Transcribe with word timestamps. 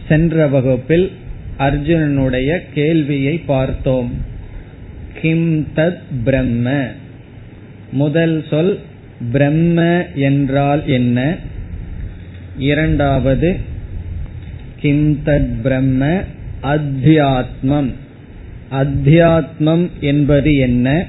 சென்ற 0.07 0.47
வகுப்பில் 0.47 1.11
அர்ஜுனனுடைய 1.59 2.59
கேள்வியை 2.73 3.37
பார்த்தோம். 3.37 4.11
கிம் 5.21 5.67
தத் 5.75 5.99
பிரம்ம? 6.23 6.87
முதல் 7.91 8.43
சொல் 8.49 8.79
பிரம்ம 9.31 10.05
என்றால் 10.15 10.87
என்ன? 10.87 11.37
இரண்டாவது 12.57 13.55
கிம் 14.79 15.19
தத் 15.25 15.61
பிரம்ம 15.63 16.21
அத்தியாத்மம்? 16.63 17.91
அத்தியாத்மம் 18.71 19.89
என்பது 19.99 20.55
என்ன? 20.55 21.05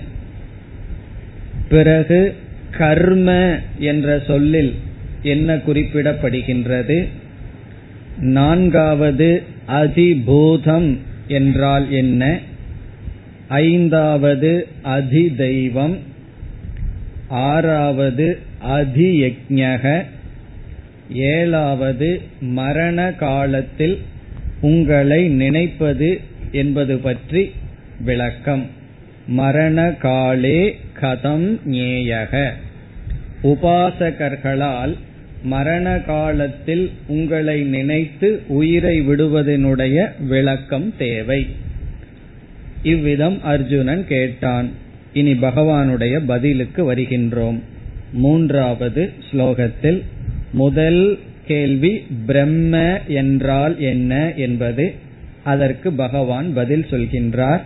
பிறகு 1.69 2.35
கர்ம 2.71 3.59
என்ற 3.79 4.23
சொல்லில் 4.27 4.75
என்ன 5.23 5.57
குறிப்பிடப்படுகின்றது? 5.57 7.09
நான்காவது 8.19 9.43
அதிபூதம் 9.69 10.97
என்றால் 11.29 11.93
என்ன? 11.93 12.39
ஐந்தாவது 13.49 14.69
அதிதெய்வம். 14.85 15.97
ஆறாவது 17.29 18.39
அதியக்ஞக. 18.69 20.05
ஏழாவது 21.13 22.21
மரண 22.41 23.13
காலத்தில் 23.13 23.99
உங்களை 24.61 25.29
நினைப்பது 25.29 26.21
என்பது 26.53 26.99
பற்றி 26.99 27.51
விளக்கம். 28.01 28.67
மரண 29.27 29.91
காலே 29.91 30.79
கதம் 31.01 31.59
ஞேயக. 31.67 32.51
உபாசகர்களால் 33.43 34.95
மரண 35.47 35.87
காலத்தில் 36.07 36.85
உங்களை 37.07 37.57
நினைத்து 37.75 38.29
உயிரை 38.49 38.97
விடுவதனுடைய 39.09 39.97
விளக்கம் 40.29 40.89
தேவை. 40.99 41.41
இவ்விதம் 42.83 43.39
அர்ஜுனன் 43.43 44.05
கேட்டான். 44.07 44.69
இனி 45.13 45.33
பகவானுடைய 45.33 46.17
பதிலுக்கு 46.27 46.81
வருகின்றோம். 46.93 47.61
மூன்றாவது 48.13 49.03
ஸ்லோகத்தில் 49.29 50.01
முதல் 50.53 51.03
கேள்வி 51.47 51.93
பிரம்ம 52.27 53.01
என்றால் 53.21 53.75
என்ன 53.81 54.33
என்பது. 54.37 54.85
அதற்கு 55.45 55.93
பகவான் 55.93 56.49
பதில் 56.55 56.87
சொல்கின்றார். 56.91 57.63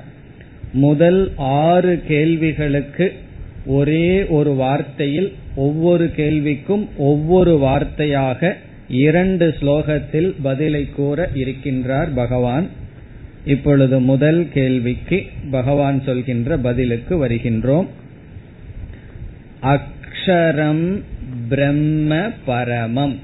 முதல் 0.72 1.20
ஆறு 1.36 1.92
கேள்விகளுக்கு 2.08 3.06
ஒரே 3.66 4.26
ஒரு 4.26 4.52
வார்த்தையில் 4.52 5.32
ஒவ்வொரு 5.54 6.10
கேள்விக்கும் 6.16 6.88
ஒவ்வொரு 6.96 7.58
வார்த்தையாக 7.58 8.54
இரண்டு 8.88 9.54
ஸ்லோகத்தில் 9.60 10.34
பதிலை 10.42 10.88
கூற 10.90 11.30
இருக்கின்றார் 11.34 12.08
பகவான். 12.14 12.66
இப்பொழுது 13.44 14.00
முதல் 14.00 14.48
கேள்விக்கு 14.52 15.26
பகவான் 15.50 16.02
சொல்கின்ற 16.02 16.56
பதிலுக்கு 16.56 17.26
வருகின்றோம். 17.26 17.86
அக்ஷரம் 19.62 21.00
பிரம்ம 21.48 22.30
பரமம். 22.44 23.18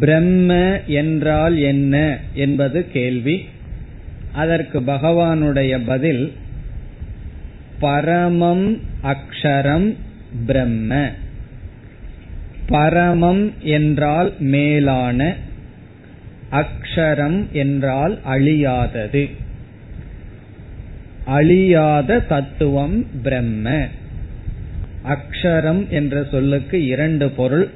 பிரம்ம 0.00 0.80
என்றால் 0.86 1.58
என்ன 1.58 2.18
என்பது 2.34 2.90
கேள்வி. 2.90 3.44
அதற்கு 4.32 4.80
பகவானுடைய 4.80 5.80
பதில் 5.86 6.32
பரமம் 7.80 8.80
அக்ஷரம் 9.02 9.96
பிரம்ம. 10.46 11.10
பரமம் 12.68 13.52
என்றால் 13.60 14.32
மேலான 14.38 15.34
அக்ஷரம் 16.52 17.50
என்றால் 17.50 18.18
அழியாதது. 18.28 19.30
அழியாத 21.24 22.20
தத்துவம் 22.20 23.06
பிரம்ம. 23.22 23.86
அக்ஷரம் 25.04 25.88
என்ற 25.88 26.26
சொல்லுக்கு 26.30 26.86
இரண்டு 26.86 27.30
பொருள் 27.30 27.70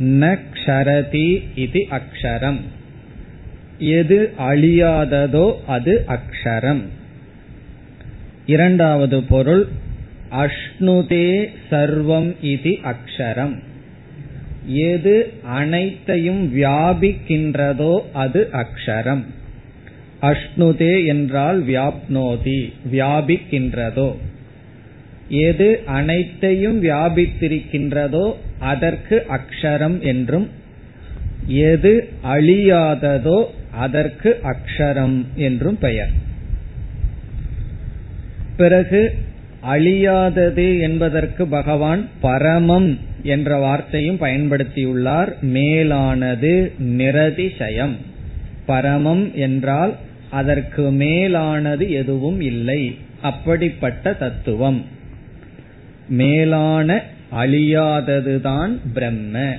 நக்ஷரதி 0.00 1.42
இது 1.54 1.86
அக்ஷரம். 1.90 2.60
எது 3.78 4.32
அழியாததோ 4.38 5.52
அது 5.66 6.06
அக்ஷரம். 6.08 6.82
இரண்டாவது 8.46 9.22
பொருள் 9.22 9.68
அஷ்ணுதே 10.30 11.48
சர்வம் 11.70 12.34
இது 12.40 12.78
அக்ஷரம். 12.82 13.54
எது 14.66 15.32
அனைத்தையும் 15.42 16.56
வியாபிக்கின்றதோ 16.56 17.98
அது 18.12 18.48
அக்ஷரம். 18.52 19.24
அஷ்ணுதே 20.22 21.06
என்றால் 21.06 21.66
வியாப்னோதி 21.66 22.72
வியாபிக்கின்றதோ. 22.92 24.14
எது 25.28 25.82
அனைத்தையும் 25.86 26.82
வியாபித்திருக்கின்றதோ 26.82 28.34
அதற்கு 28.58 29.26
அக்ஷரம் 29.28 29.98
என்றும் 30.00 30.48
எது 31.46 32.08
அழியாததோ 32.24 33.44
அதற்கு 33.70 34.38
அக்ஷரம் 34.44 35.24
என்றும் 35.34 35.78
பெயர். 35.78 36.34
பிறகு 38.56 39.14
அழியாதது 39.72 40.80
என்பதற்கு 40.80 41.46
பகவான் 41.46 42.08
பரமம் 42.22 42.98
என்ற 43.22 43.56
வார்த்தையும் 43.56 44.18
பயன்படுத்தியுள்ளார். 44.20 45.40
மேலானது 45.40 46.72
நிரதிசயம். 46.82 47.92
பரமம் 48.66 49.34
என்றால் 49.34 49.94
அதற்கு 50.30 50.90
மேலானது 50.90 51.90
எதுவும் 51.90 52.40
இல்லை. 52.40 52.96
அப்படிப்பட்ட 53.22 54.12
தத்துவம். 54.12 54.84
மேலான 56.08 57.02
அழியாததுதான் 57.36 58.76
பிரம்ம. 58.94 59.54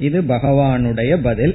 இது 0.00 0.22
பகவானுடைய 0.22 1.16
பதில். 1.22 1.54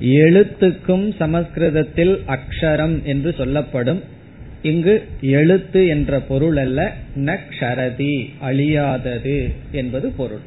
எழுத்துக்கும் 0.00 1.14
சமஸ்கிருதத்தில் 1.18 2.22
அக்ஷரம் 2.26 3.02
என்று 3.02 3.34
சொல்லப்படும் 3.36 4.20
இங்கு 4.62 5.04
எழுத்து 5.20 5.86
என்ற 5.86 6.20
பொருள் 6.20 6.56
அல்ல 6.56 6.92
நக்ஷரதி 7.16 8.28
அழியாதது 8.42 9.52
என்பது 9.70 10.10
பொருள். 10.10 10.40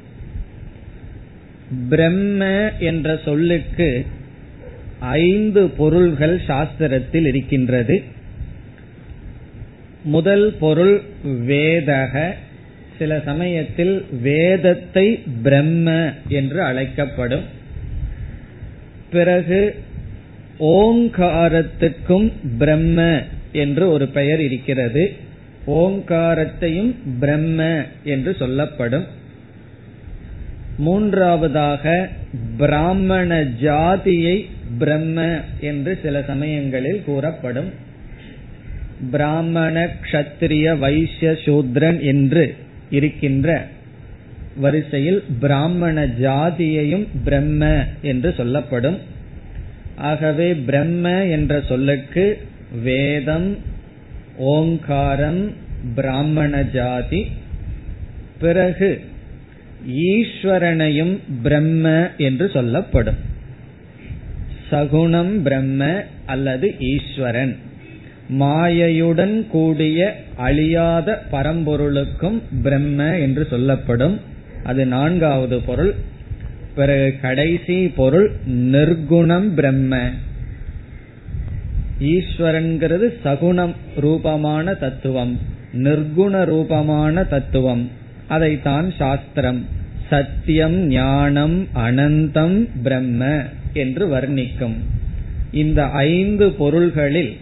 பிரம்ம 1.90 2.72
என்ற 2.80 3.20
சொல்லுக்கு 3.26 4.06
ஐந்து 5.00 5.70
பொருள்கள் 5.70 6.42
சாஸ்திரத்தில் 6.48 7.28
இருக்கின்றது. 7.28 8.04
முதல் 10.04 10.56
பொருள் 10.60 11.02
வேதக 11.24 12.34
சில 12.98 13.22
சமயத்தில் 13.26 14.06
வேதத்தை 14.22 15.24
பிரம்ம 15.44 16.14
என்று 16.28 16.62
அழைக்கப்படும். 16.62 17.44
பிறகு 19.12 19.84
ஓங்காரத்துக்கும் 20.60 22.32
பிரம்ம 22.58 23.24
என்று 23.56 23.90
ஒரு 23.90 24.08
பெயர் 24.08 24.42
இருக்கிறது. 24.42 25.04
ஓங்காரத்தையும் 25.68 26.94
பிரம்ம 27.20 27.84
என்று 28.04 28.36
சொல்லப்படும். 28.36 29.06
மூன்றாவதாக 30.78 32.10
பிராமண 32.58 33.44
ஜாதியை 33.44 34.50
பிரம்ம 34.80 35.40
என்று 35.60 36.00
சில 36.04 36.24
சமயங்களில் 36.28 37.04
கூறப்படும். 37.06 37.70
பிராமண 39.12 39.96
கஷத்திரிய 40.02 40.78
வைசிய 40.80 41.32
சூத்ரன் 41.46 42.00
என்று 42.02 42.56
இருக்கின்ற 42.90 43.68
வரிசையில் 44.58 45.24
பிராமண 45.40 46.06
ஜாதியையும் 46.22 47.08
பிரம்ம 47.24 47.84
என்று 48.02 48.34
சொல்லப்படும். 48.38 48.98
ஆகவே 49.96 50.54
பிரம்ம 50.54 51.26
என்ற 51.26 51.62
சொல்லுக்கு 51.62 52.26
வேதம் 52.84 53.58
ஓங்காரம் 54.38 55.52
பிராமண 55.96 56.62
ஜாதி 56.62 57.28
பிறகு 58.40 59.02
ஈஸ்வரனையும் 59.90 61.18
பிரம்ம 61.44 62.10
என்று 62.18 62.50
சொல்லப்படும். 62.50 63.16
சகுணம் 64.72 65.42
பிரம்ம 65.42 66.04
அல்லது 66.26 66.76
ஈஸ்வரன். 66.80 67.58
மாயையுடன் 68.40 69.48
கூடிய 69.48 70.24
அழியாத 70.36 71.24
பரம்பொருளுக்கும் 71.32 72.42
பிரம்ம 72.64 73.18
என்று 73.20 73.48
சொல்லப்படும். 73.50 74.20
அது 74.64 74.86
நான்காவது 74.86 75.62
பொருள். 75.62 75.94
பிறகு 76.76 77.18
கடைசி 77.22 77.88
பொருள் 77.88 78.32
நிர்குணம் 78.50 79.54
பிரம்ம. 79.54 80.10
ஈஸ்வரன்கிறது 82.00 83.14
சகுணம் 83.24 83.74
ரூபமான 84.00 84.74
தத்துவம் 84.74 85.40
நிர்குண 85.74 86.46
ரூபமான 86.46 87.24
தத்துவம். 87.24 87.90
அதைத்தான் 88.28 88.92
சாஸ்திரம். 88.92 89.66
சத்தியம் 90.10 90.88
ஞானம் 90.88 91.68
அனந்தம் 91.76 92.68
பிரம்ம 92.84 93.44
என்று 93.74 94.08
வர்ணிக்கும். 94.08 94.76
இந்த 95.52 95.86
ஐந்து 95.86 96.52
பொருள்களில் 96.52 97.38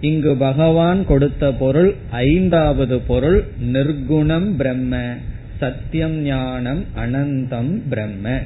இங்கு 0.00 0.36
பகவான் 0.36 1.06
கொடுத்த 1.06 1.52
பொருள் 1.52 1.94
ஐந்தாவது 2.10 2.98
பொருள் 2.98 3.44
நிர்குணம் 3.72 4.56
பிரம்ம 4.56 5.14
சத்தியம் 5.58 6.22
ஞானம் 6.22 6.84
அனந்தம் 6.96 7.80
பிரம்ம. 7.88 8.38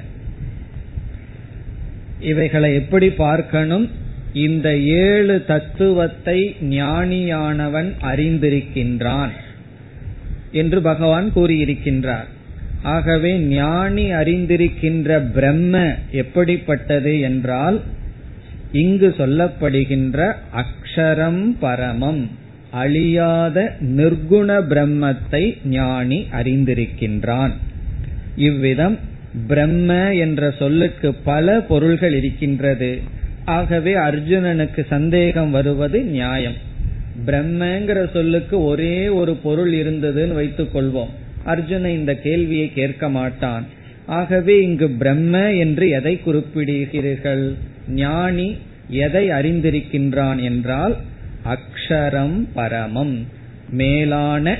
இவைகளை 2.21 2.75
எப்படி 2.75 3.11
பார்க்கணும்? 3.11 3.91
இந்த 4.33 4.79
ஏழு 4.79 5.45
தத்துவத்தை 5.45 6.57
ஞானியானவன் 6.61 7.93
அறிந்திருக்கின்றான் 8.03 9.31
என்று 10.53 10.83
பகவான் 10.83 11.33
கூறியிருக்கின்றார். 11.35 12.29
ஆகவே 12.83 13.39
ஞானி 13.39 14.13
அறிந்திருக்கின்ற 14.13 15.31
பிரம்ம 15.33 15.95
எப்படிப்பட்டது 16.11 17.21
என்றால் 17.21 17.81
இங்கு 18.73 19.15
சொல்லப்படுகின்ற 19.19 20.35
அக்ஷரம் 20.55 21.57
பரமம் 21.61 22.31
அழியாத 22.71 23.77
நிர்குண 23.81 24.63
பிரம்மத்தை 24.69 25.57
ஞானி 25.65 26.27
அறிந்திருக்கின்றான். 26.33 27.51
இவ்விதம் 28.37 28.99
பிரம்ம 29.47 30.15
என்ற 30.15 30.51
சொல்லுக்கு 30.51 31.15
பல 31.15 31.61
பொருள்கள் 31.61 32.15
இருக்கின்றது. 32.15 33.17
ஆகவே 33.49 33.93
அர்ஜுனனுக்கு 33.95 34.83
சந்தேகம் 34.87 35.51
வருவது 35.51 35.99
நியாயம். 36.03 36.59
பிரம்மங்கிற 37.27 38.11
சொல்லுக்கு 38.13 38.57
ஒரே 38.63 39.09
ஒரு 39.09 39.33
பொருள் 39.35 39.73
இருந்ததுன்னு 39.73 40.33
வைத்துக் 40.33 40.77
கொள்வோம். 40.77 41.13
அர்ஜுன 41.47 41.87
இந்த 41.87 42.13
கேள்வியை 42.15 42.73
கேட்க 42.73 43.09
மாட்டான். 43.09 43.65
ஆகவே 44.07 44.55
இங்கு 44.63 44.89
பிரம்ம 44.91 45.53
என்று 45.55 45.89
எதை 45.89 46.21
குறிப்பிடுகிறீர்கள்? 46.27 47.45
ஞானி 47.89 48.57
எதை 48.89 49.25
அறிந்திருக்கின்றான் 49.31 50.41
என்றால் 50.43 50.97
அக்ஷரம் 51.45 52.37
பரமம். 52.55 53.17
மேலான 53.71 54.57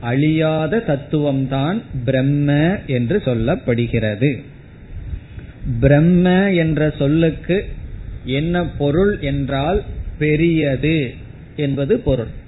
அழியாத 0.00 0.82
தத்துவம்தான் 0.86 1.78
பிரம்ம 2.04 2.48
என்று 2.86 3.16
சொல்லப்படுகிறது. 3.24 4.30
பிரம்ம 5.80 6.52
என்ற 6.52 6.80
சொல்லுக்கு 6.98 7.56
என்ன 8.26 8.64
பொருள் 8.64 9.18
என்றால் 9.20 9.82
பெரியது 10.18 11.14
என்பது 11.56 11.98
பொருள். 11.98 12.44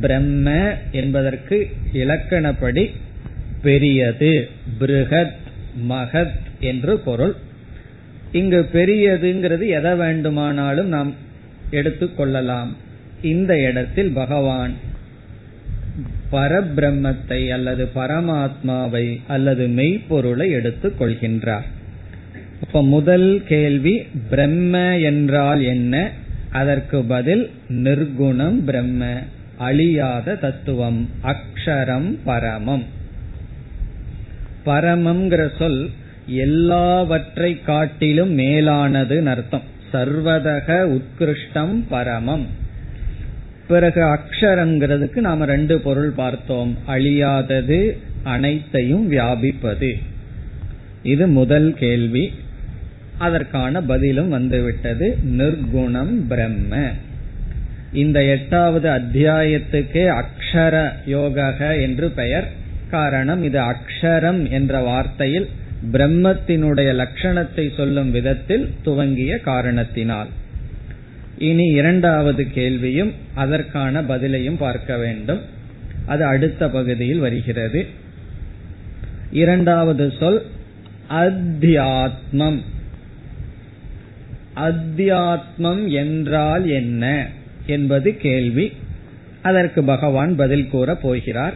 பிரம்ம 0.00 0.74
என்பதற்கு 0.92 1.70
இலக்கணப்படி 1.92 2.90
பெரியது 3.62 4.48
பிருகத் 4.78 5.32
மகத் 5.88 6.40
என்று 6.60 6.98
பொருள். 6.98 7.34
இங்கு 8.32 8.68
பெரியதுங்கிறது 8.72 9.66
எதை 9.68 9.94
வேண்டுமானாலும் 9.94 10.88
நாம் 10.88 11.14
எடுத்துக்கொள்ளலாம் 11.70 12.68
இந்த 13.22 13.60
இடத்தில் 13.60 14.10
பகவான் 14.10 14.72
பரபிரம்மத்தை 16.32 17.50
அல்லது 17.50 17.88
பரமாத்மாவை 17.94 19.20
அல்லது 19.26 19.66
மெய்ப்பொருளை 19.68 20.50
எடுத்துக் 20.50 21.02
கொள்கின்றார். 21.02 21.66
இப்ப 22.62 22.82
முதல் 22.82 23.42
கேள்வி 23.46 24.02
பிரம்ம 24.30 24.98
என்றால் 24.98 25.62
என்ன? 25.62 26.10
அதற்கு 26.50 27.02
பதில் 27.02 27.50
நிர்குணம் 27.68 28.64
பிரம்ம 28.64 29.18
அழியாத 29.56 30.34
தத்துவம் 30.34 31.08
அக்ஷரம் 31.22 32.16
பரமம். 32.24 32.82
பரமம்ங்கிற 34.66 35.56
சொல் 35.58 35.90
எல்லாவற்றை 36.26 37.62
காட்டிலும் 37.62 38.30
மேலானது 38.30 39.28
அர்த்தம். 39.28 39.62
சர்வதக 39.92 41.00
உத்கிருஷ்டம் 41.00 41.82
பரமம். 41.88 42.46
பிறகு 43.68 44.02
அக்ஷரங்கிறதுக்கு 44.02 45.16
நாம 45.16 45.44
ரெண்டு 45.44 45.80
பொருள் 45.80 46.10
பார்த்தோம். 46.10 46.76
அழியாதது 46.88 47.96
அனைத்தையும் 48.22 49.12
வியாபிப்பது. 49.12 49.92
இது 51.02 51.26
முதல் 51.26 51.74
கேள்வி. 51.74 52.32
அதற்கான 53.22 53.80
பதிலும் 53.80 54.28
வந்துவிட்டது. 54.28 55.16
நிர்குணம் 55.36 56.14
பிரம்ம. 56.28 56.90
இந்த 57.92 58.24
எட்டாவது 58.24 58.88
அத்தியாயத்துக்கே 58.90 60.04
அக்ஷர 60.12 60.92
யோக 61.06 61.80
என்று 61.80 62.10
பெயர். 62.10 62.48
காரணம் 62.90 63.42
இது 63.44 63.60
அக்ஷரம் 63.60 64.50
என்ற 64.50 64.80
வார்த்தையில் 64.80 65.48
பிரம்மத்தினுடைய 65.92 66.90
லட்சணத்தை 66.92 67.74
சொல்லும் 67.76 68.10
விதத்தில் 68.10 68.70
துவங்கிய 68.82 69.38
காரணத்தினால். 69.38 70.28
இனி 71.38 71.64
இரண்டாவது 71.64 72.50
கேள்வியும் 72.50 73.12
அதற்கான 73.34 74.02
பதிலையும் 74.02 74.58
பார்க்க 74.58 74.96
வேண்டும். 74.96 75.40
அது 76.06 76.24
அடுத்த 76.24 76.68
பகுதியில் 76.68 77.18
வருகிறது. 77.18 77.86
இரண்டாவது 79.30 80.12
சொல் 80.18 80.42
அத்தியாத்மம். 81.10 82.60
அத்தியாத்மம் 84.56 85.88
என்றால் 85.88 86.68
என்ன 86.68 87.28
என்பது 87.66 88.16
கேள்வி. 88.16 88.72
அதற்கு 89.42 89.84
பகவான் 89.84 90.36
பதில் 90.36 90.68
கூற 90.68 90.94
போகிறார். 90.94 91.54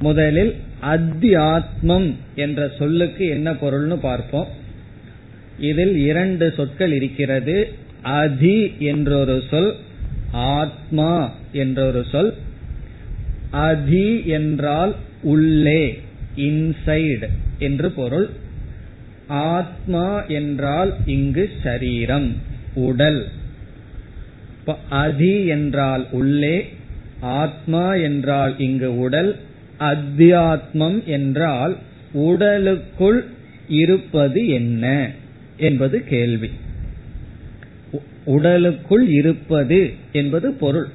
முதலில் 0.00 0.56
அத்தியாத்மம் 0.82 2.14
என்ற 2.34 2.70
சொல்லுக்கு 2.78 3.26
என்ன 3.26 3.52
பொருள்னு 3.52 3.96
பார்ப்போம். 3.96 4.48
இதில் 5.58 5.96
இரண்டு 5.96 6.52
சொற்கள் 6.56 6.92
இருக்கிறது. 6.92 7.72
அதி 8.02 8.72
என்றொரு 8.78 9.42
சொல் 9.50 9.74
ஆத்மா 10.32 11.32
என்றொரு 11.52 12.04
சொல். 12.10 12.34
அதி 13.50 14.26
என்றால் 14.26 14.96
உள்ளே 15.22 16.00
இன்சைடு 16.36 17.28
என்று 17.58 17.90
பொருள். 17.90 18.30
ஆத்மா 19.32 20.24
என்றால் 20.24 20.94
இங்கு 21.06 21.50
சரீரம் 21.62 22.36
உடல். 22.74 23.28
அதி 24.88 25.46
என்றால் 25.46 26.06
உள்ளே 26.10 26.68
ஆத்மா 27.20 27.94
என்றால் 27.94 28.58
இங்கு 28.58 28.98
உடல் 28.98 29.36
அத்தியாத்மம் 29.80 31.04
என்றால் 31.04 31.76
உடலுக்குள் 32.12 33.24
இருப்பது 33.68 34.48
என்ன 34.48 35.10
என்பது 35.56 36.04
கேள்வி. 36.04 36.50
உடலுக்குள் 38.24 39.08
இருப்பது 39.08 39.92
என்பது 40.12 40.52
பொருள். 40.52 40.88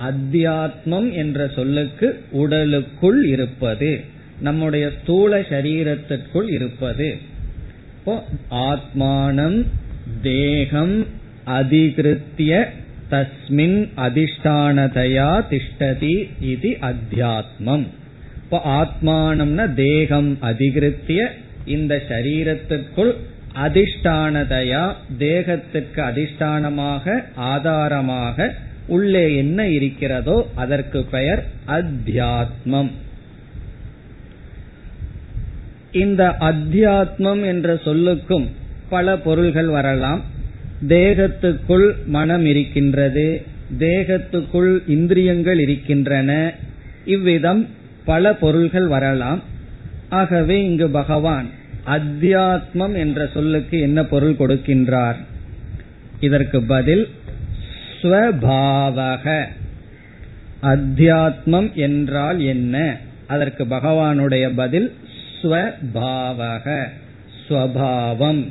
அத்தியாத்மம் 0.00 1.12
என்ற 1.12 1.48
சொல்லுக்கு 1.48 2.22
உடலுக்குள் 2.30 3.24
இருப்பது 3.24 4.00
நம்முடைய 4.40 4.90
ஸ்தூல 5.02 5.40
சரீரத்திற்குள் 5.40 6.50
இருப்பது. 6.52 7.32
இப்போ 8.06 8.22
ஆத்மானம் 8.70 9.66
தேகம் 10.22 11.06
அதிகிருத்திய 11.46 12.52
தஸ்மின் 13.10 13.78
அதிஷ்டானதையா 14.06 15.28
திஷ்டதி 15.52 16.16
இது 16.40 16.70
அத்தியாத்மம். 16.80 17.84
இப்போ 18.42 18.58
ஆத்மானம்னா 18.80 19.66
தேகம் 19.74 20.38
அதிகிருத்திய 20.42 21.30
இந்த 21.64 22.02
சரீரத்திற்குள் 22.08 23.12
அதிஷ்டானதையா 23.66 24.84
தேகத்துக்கு 25.18 26.02
அதிஷ்டானமாக 26.10 27.24
ஆதாரமாக 27.34 28.50
உள்ளே 28.86 29.36
என்ன 29.36 29.68
இருக்கிறதோ 29.68 30.46
அதற்கு 30.54 31.02
பெயர் 31.04 31.44
அத்தியாத்மம். 31.78 32.92
இந்த 35.94 36.34
அத்தியாத்மம் 36.40 37.44
என்ற 37.44 37.74
சொல்லுக்கும் 37.74 38.46
பல 38.88 39.16
பொருள்கள் 39.18 39.66
வரலாம். 39.66 40.20
தேகத்துக்குள் 40.88 41.90
மனம் 42.06 42.44
இருக்கின்றது. 42.44 43.42
தேகத்துக்குள் 43.78 44.78
இந்திரியங்கள் 44.86 45.58
இருக்கின்றன. 45.58 46.54
இவ்விதம் 47.04 47.66
பல 48.04 48.34
பொருள்கள் 48.34 48.86
வரலாம். 48.86 49.42
ஆகவே 50.08 50.64
இங்கு 50.64 50.88
பகவான் 50.88 51.46
அத்தியாத்மம் 51.86 52.94
என்ற 52.94 53.28
சொல்லுக்கு 53.34 53.80
என்ன 53.80 54.04
பொருள் 54.04 54.36
கொடுக்கின்றார்? 54.38 55.16
இதற்கு 56.20 56.62
பதில் 56.62 57.08
ஸ்வபாவக. 58.02 59.44
அத்தியாத்மம் 60.62 61.72
என்றால் 61.72 62.40
என்ன? 62.40 62.96
அதற்கு 63.26 63.64
பகவானுடைய 63.64 64.52
பதில் 64.56 64.92
ஸ்வபாவக 65.44 66.88
ஸ்வபாவம். 67.48 68.50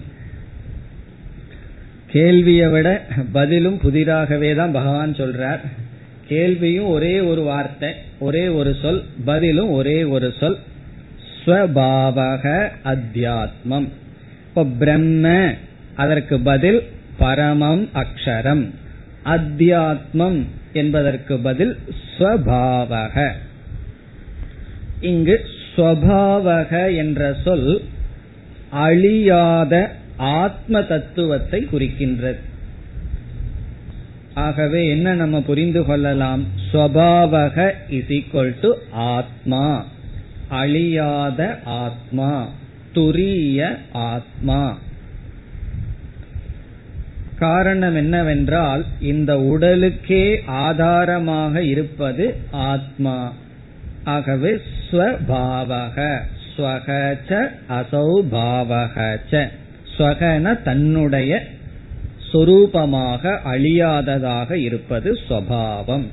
கேள்வியை 2.08 2.68
விட 2.68 3.06
பதிலும் 3.32 3.80
புதிராகவே 3.84 4.56
தான் 4.56 4.72
பகவான் 4.72 5.14
சொல்றார். 5.14 5.60
கேள்வியும் 6.28 6.86
ஒரே 6.86 7.20
ஒரு 7.20 7.42
வார்த்தை 7.42 7.90
ஒரே 8.20 8.48
ஒரு 8.48 8.76
சொல் 8.82 9.04
பதிலும் 9.26 9.70
ஒரே 9.70 10.04
ஒரு 10.04 10.34
சொல் 10.40 10.58
ஸ்வபாவக 11.46 12.70
அத்தியாத்மம். 12.84 13.88
இப்போ 14.48 14.66
பிரம்ம 14.80 15.54
அதற்கு 15.96 16.40
பதில் 16.40 16.84
பரமம் 17.18 17.90
அக்ஷரம். 17.94 18.70
அத்தியாத்மம் 19.26 20.46
என்பதற்கு 20.74 21.38
பதில் 21.38 21.80
ஸ்வபாவக. 22.18 23.32
இங்கு 25.02 25.46
ஸ்வபாவக 25.76 26.96
என்ற 26.96 27.36
சொல் 27.44 27.82
அழியாத 28.70 29.96
ஆத்ம 30.18 30.84
தத்துவத்தை 30.84 31.68
குறிக்கின்றது. 31.72 32.40
ஆகவே 34.34 34.90
என்ன 34.90 35.14
நம்ம 35.14 35.42
புரிந்து 35.42 35.86
கொள்ளலாம்? 35.86 36.44
ஸ்வபாவக 36.72 37.72
இஸ் 37.90 38.08
ஈக்வல் 38.08 38.56
டு 38.62 38.76
ஆத்மா. 38.92 39.86
அழியாத 40.48 41.60
ஆத்மா. 41.64 42.50
துரிய 42.94 43.78
ஆத்மா. 43.92 44.78
காரணம் 47.40 47.96
என்னவென்றால் 47.96 48.86
இந்த 49.02 49.40
உடலுக்கே 49.40 50.40
ஆதாரமாக 50.46 51.64
இருப்பது 51.64 52.36
ஆத்மா. 52.52 53.34
ஆகவே 54.04 54.60
ஸ்வபாவக. 54.94 56.20
ஸ்வகச்ச 56.58 57.48
அசௌபாவகச்ச 57.70 59.48
ஸ்வகன 59.98 60.62
தன்னுடைய 60.62 61.44
சொரூபமாக 62.34 63.38
அழியாததாக 63.46 64.52
இருப்பது 64.52 65.20
ஸ்வபாவம். 65.30 66.06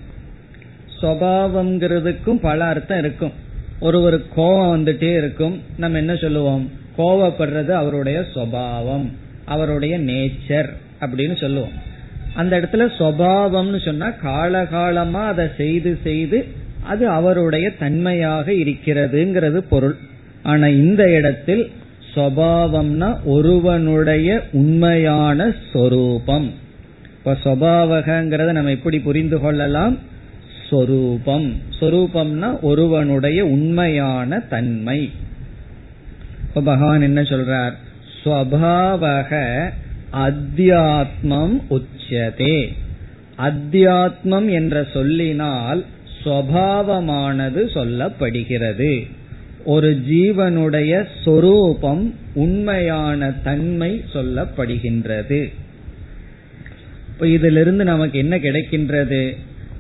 ஸ்வபாவம்ங்கிறதுக்கும் 1.03 2.39
பல 2.41 2.65
அர்த்தம் 2.65 2.99
இருக்கும். 2.99 3.33
ஒருவர் 3.81 4.29
கோபம் 4.35 4.73
வந்துட்டே 4.77 5.17
இருக்கும். 5.17 5.63
நம்ம 5.77 5.99
என்ன 5.99 6.15
சொல்லுவோம்? 6.15 6.71
கோவப்படுறது 6.99 7.71
அவருடைய 7.71 8.25
சுவாவம் 8.35 9.09
அவருடைய 9.45 9.99
நேச்சர் 9.99 10.69
அப்படின்னு 11.01 11.41
சொல்லுவோம். 11.41 11.73
அந்த 12.35 12.61
இடத்துல 12.61 12.91
சுவாவம்னு 12.99 13.85
சொன்னா 13.85 14.13
காலகாலமா 14.25 15.27
அதை 15.27 15.49
செய்து 15.57 15.99
செய்து 16.03 16.59
அது 16.83 17.09
அவருடைய 17.09 17.77
தன்மையாக 17.77 18.53
இருக்கிறதுங்கிறது 18.53 19.57
பொருள். 19.57 19.97
ஆனா 20.43 20.67
இந்த 20.67 21.11
இடத்தில் 21.11 21.71
சபாவம்னா 22.15 23.17
ஒருவனுடைய 23.25 24.43
உண்மையான 24.53 25.55
சொரூபம். 25.73 26.51
இப்ப 27.19 27.37
சுவாவகங்கிறத 27.45 28.53
நம்ம 28.53 28.71
எப்படி 28.71 29.01
புரிந்து 29.01 29.41
கொள்ளலாம்? 29.41 29.99
சொரூபம். 30.71 31.55
சொரூபம்னா 31.81 32.61
ஒருவனுடைய 32.61 33.45
உண்மையான 33.45 34.39
தன்மை. 34.39 35.11
இப்ப 36.49 36.61
பகவான் 36.61 37.03
என்ன 37.03 37.23
சொல்றார்? 37.23 37.73
ஸ்வபாவக 38.25 39.63
அத்தியாத்மம் 40.13 41.63
உச்சதே. 41.71 42.73
அத்தியாத்மம் 43.39 44.51
என்ற 44.51 44.87
சொல்லினால் 44.93 45.85
ஸ்வபாவமானது 46.25 47.62
சொல்லப்படுகிறது. 47.75 49.07
ஒரு 49.65 50.03
ஜீவனுடைய 50.09 51.07
சொரூபம் 51.25 52.15
உண்மையான 52.35 53.31
தன்மை 53.31 54.05
சொல்லப்படுகின்றது. 54.12 55.53
இப்ப 57.09 57.27
இதிலிருந்து 57.27 57.85
நமக்கு 57.85 58.19
என்ன 58.19 58.39
கிடைக்கின்றது? 58.39 59.37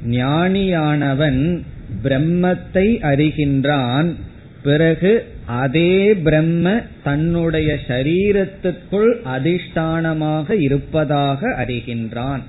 ஞானியானவன் 0.06 1.62
பிரம்மத்தை 2.02 2.90
அறிகின்றான். 3.12 4.14
பிறகு 4.62 5.24
அதே 5.46 6.14
பிரம்ம 6.14 6.80
தன்னுடைய 7.04 7.78
சரீரத்துக்குள் 7.88 9.14
அதிஷ்டானமாக 9.24 10.60
இருப்பதாக 10.60 11.64
அறிகின்றான். 11.66 12.40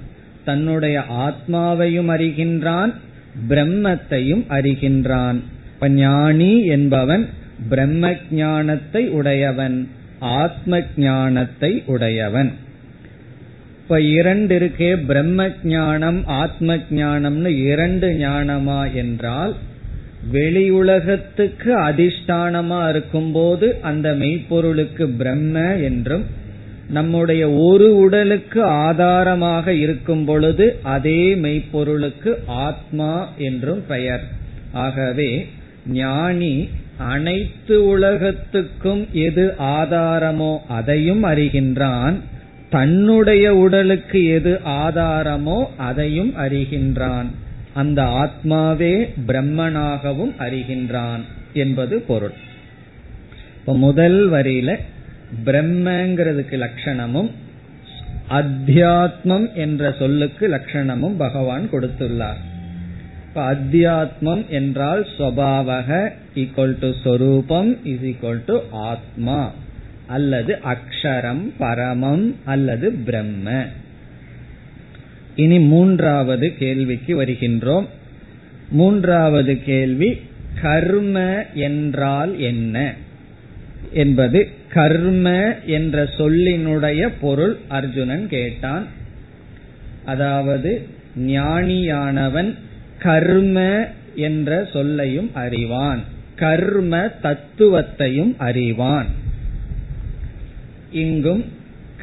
தன்னுடைய 0.46 1.04
ஆத்மாவையும் 1.10 2.10
அறிகின்றான். 2.10 2.94
பிரம்மத்தையும் 3.50 4.44
அறிகின்றான். 4.50 5.40
ஞானி 5.90 6.66
என்பவன் 6.66 7.30
பிரம்ம 7.70 8.14
ஞானத்தை 8.32 9.10
உடையவன் 9.10 9.88
ஆத்ம 10.20 10.82
ஞானத்தை 10.98 11.84
உடையவன். 11.86 12.52
இப்ப 13.82 14.02
இரண்டு 14.02 14.60
இருக்கே 14.60 15.06
பிரம்ம 15.06 15.50
ஞானம் 15.64 16.26
ஆத்ம 16.26 16.76
ஞானம்னு 16.76 17.46
இரண்டு 17.46 18.10
ஞானமா 18.10 18.94
என்றால் 18.94 19.56
வெளி 20.32 20.70
உலகத்துக்கு 20.70 21.80
அதிஷ்டானமா 21.80 22.90
இருக்கும்போது 22.90 23.80
அந்த 23.82 24.14
மெய்ப்பொருளுக்கு 24.14 25.08
பிரம்ம 25.18 25.76
என்றும் 25.76 26.26
நம்முடைய 26.92 27.50
ஒரு 27.50 27.88
உடலுக்கு 27.96 28.64
ஆதாரமாக 28.64 29.74
இருக்கும் 29.74 30.26
பொழுது 30.26 30.66
அதே 30.84 31.36
மெய்ப்பொருளுக்கு 31.36 32.32
ஆத்மா 32.46 33.12
என்றும் 33.38 33.84
பெயர். 33.88 34.24
ஆகவே 34.72 35.48
ஞானி 35.86 36.70
அனைத்து 36.98 37.76
உலகத்துக்கும் 37.86 39.08
எது 39.12 39.46
ஆதாரமோ 39.60 40.52
அதையும் 40.68 41.24
அறிகின்றான். 41.24 42.18
தன்னுடைய 42.70 43.46
உடலுக்கு 43.56 44.20
எது 44.28 44.60
ஆதாரமோ 44.66 45.60
அதையும் 45.78 46.34
அறிகின்றான். 46.38 47.30
அந்த 47.74 48.02
ஆத்மாவே 48.24 48.94
பிரம்மனாகவும் 49.28 50.34
அறிகின்றான் 50.40 51.24
என்பது 51.54 51.96
பொருள். 52.02 52.38
இப்ப 53.60 53.76
முதல் 53.78 54.32
வரியில 54.32 54.72
பிரம்மங்கிறதுக்கு 55.46 56.68
லட்சணமும் 56.68 57.30
அத்தியாத்மம் 58.30 59.54
என்ற 59.54 59.96
சொல்லுக்கு 60.00 60.48
லட்சணமும் 60.48 61.16
பகவான் 61.18 61.70
கொடுத்துள்ளார். 61.72 62.40
இப்ப 63.28 63.54
அத்தியாத்மம் 63.54 64.48
என்றால் 64.48 65.08
ஸ்வபாவக 65.18 66.12
ஈக்குவல் 66.36 66.80
டு 66.80 66.92
சொரூபம் 67.04 67.86
இஸ் 67.86 68.02
ஈக்குவல் 68.02 68.42
டு 68.46 68.60
ஆத்மா 68.72 69.52
அல்லது 70.08 70.60
அக்ஷரம் 70.66 71.52
பரமம் 71.60 72.36
அல்லது 72.46 72.92
பிரம்ம. 72.92 73.66
இனி 75.36 75.60
மூன்றாவது 75.60 76.58
கேள்விக்கு 76.58 77.24
வருகின்றோம். 77.24 77.86
மூன்றாவது 78.72 79.64
கேள்வி 79.64 80.22
கர்ம 80.62 81.46
என்றால் 81.54 82.40
என்ன? 82.40 82.94
என்பது 83.92 84.60
கர்ம 84.74 85.56
என்ற 85.66 86.04
சொல்லினுடைய 86.04 87.10
பொருள் 87.22 87.58
அர்ஜுனன் 87.68 88.28
கேட்டான். 88.28 88.86
அதாவது 90.06 90.88
ஞானியானவன் 91.20 92.56
கர்ம 93.00 93.88
என்ற 94.16 94.68
சொல்லையும் 94.74 95.32
அறிவான். 95.34 96.02
கர்ம 96.36 97.12
தத்துவத்தையும் 97.24 98.34
அறிவான். 98.38 99.06
இங்கும் 100.92 101.46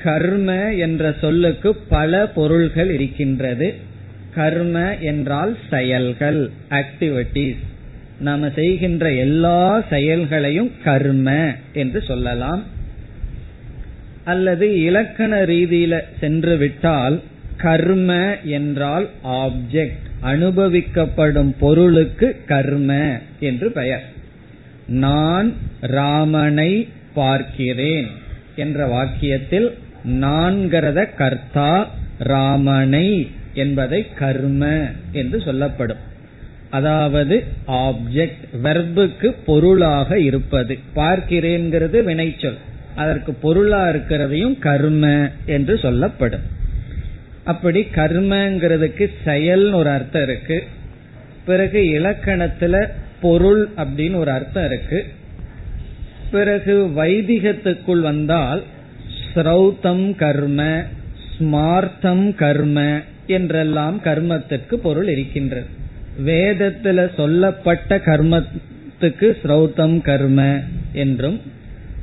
கர்ம 0.02 0.74
என்ற 0.74 1.14
சொல்லுக்கு 1.20 1.74
பல 1.74 2.26
பொருள்கள் 2.26 2.90
இருக்கின்றது. 2.90 3.74
கர்ம 4.34 4.96
என்றால் 4.96 5.56
செயல்கள் 5.70 6.50
ஆக்டிவிட்டிஸ் 6.70 7.66
நாம 8.20 8.48
செய்கின்ற 8.48 9.12
எல்லா 9.12 9.82
செயல்களையும் 9.90 10.70
கர்ம 10.84 11.54
என்று 11.72 12.02
சொல்லலாம். 12.02 12.62
அல்லது 14.24 14.82
இலக்கண 14.82 15.42
ரீதியில 15.42 16.00
சென்று 16.20 16.56
விட்டால் 16.56 17.20
கர்ம 17.56 18.36
என்றால் 18.44 19.08
ஆப்ஜெக்ட் 19.24 20.06
அனுபவிக்கப்படும் 20.22 21.52
பொருளுக்கு 21.58 22.40
கர்ம 22.46 23.18
என்று 23.40 23.72
பெயர். 23.72 24.04
நான் 24.86 25.54
ராமனை 25.80 26.88
பார்க்கிறேன் 27.14 28.06
என்ற 28.56 28.86
வாக்கியத்தில் 28.86 29.68
நான்கிறத 30.04 31.14
கர்த்தா 31.16 31.90
ராமனை 32.18 33.30
என்பதை 33.54 34.06
கர்ம 34.14 34.86
என்று 35.12 35.40
சொல்லப்படும். 35.40 36.16
அதாவது 36.70 37.44
ஆப்ஜெக்ட் 37.66 38.44
வெர்புக்கு 38.62 39.34
பொருளாக 39.46 40.20
இருப்பது. 40.20 40.78
பார்க்கிறேன்கிறது 40.96 42.04
வினைச்சொல். 42.04 42.58
அதற்கு 42.96 43.32
பொருளா 43.32 43.88
இருக்கிறதையும் 43.88 44.58
கர்ம 44.58 45.30
என்று 45.46 45.78
சொல்லப்படும். 45.78 46.40
அப்படி 47.44 47.86
கர்மங்கிறதுக்கு 47.94 49.10
செயல் 49.24 49.72
ஒரு 49.72 49.90
அர்த்தம் 49.90 50.22
இருக்கு. 50.22 50.64
பிறகு 51.44 51.80
இலக்கணத்துல 51.80 52.88
பொருள் 53.20 53.68
அப்படின்னு 53.76 54.16
ஒரு 54.16 54.30
அர்த்தம் 54.30 54.64
இருக்கு. 54.64 55.04
பிறகு 56.30 56.86
வைதிகத்துக்குள் 56.96 58.00
வந்தால் 58.00 58.62
ஸ்ரௌத்தம் 59.34 60.16
கர்ம 60.16 60.82
ஸ்மார்த்தம் 61.38 62.34
கர்ம 62.34 63.00
என்றெல்லாம் 63.26 64.00
கர்மத்திற்கு 64.04 64.74
பொருள் 64.74 65.08
இருக்கின்றது. 65.08 65.66
வேதத்துல 66.26 67.14
சொல்லப்பட்ட 67.16 67.96
கர்மத்துக்கு 67.96 69.28
ஸ்ரௌத்தம் 69.42 70.00
கர்ம 70.00 70.60
என்றும் 70.92 71.40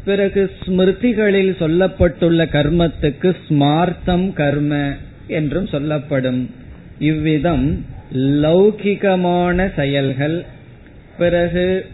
பிறகு 0.05 0.51
ஸ்மிருதிகளில் 0.65 1.53
சொல்லப்பட்டுள்ள 1.59 2.41
கர்மத்துக்கு 2.55 3.35
ஸ்மார்த்தம் 3.47 4.33
கர்ம 4.33 4.93
என்றும் 5.27 5.67
சொல்லப்படும். 5.67 6.49
இவ்விதம் 6.99 7.85
லௌகிகமான 8.43 9.73
செயல்கள் 9.75 10.45
பிறகு 11.17 11.85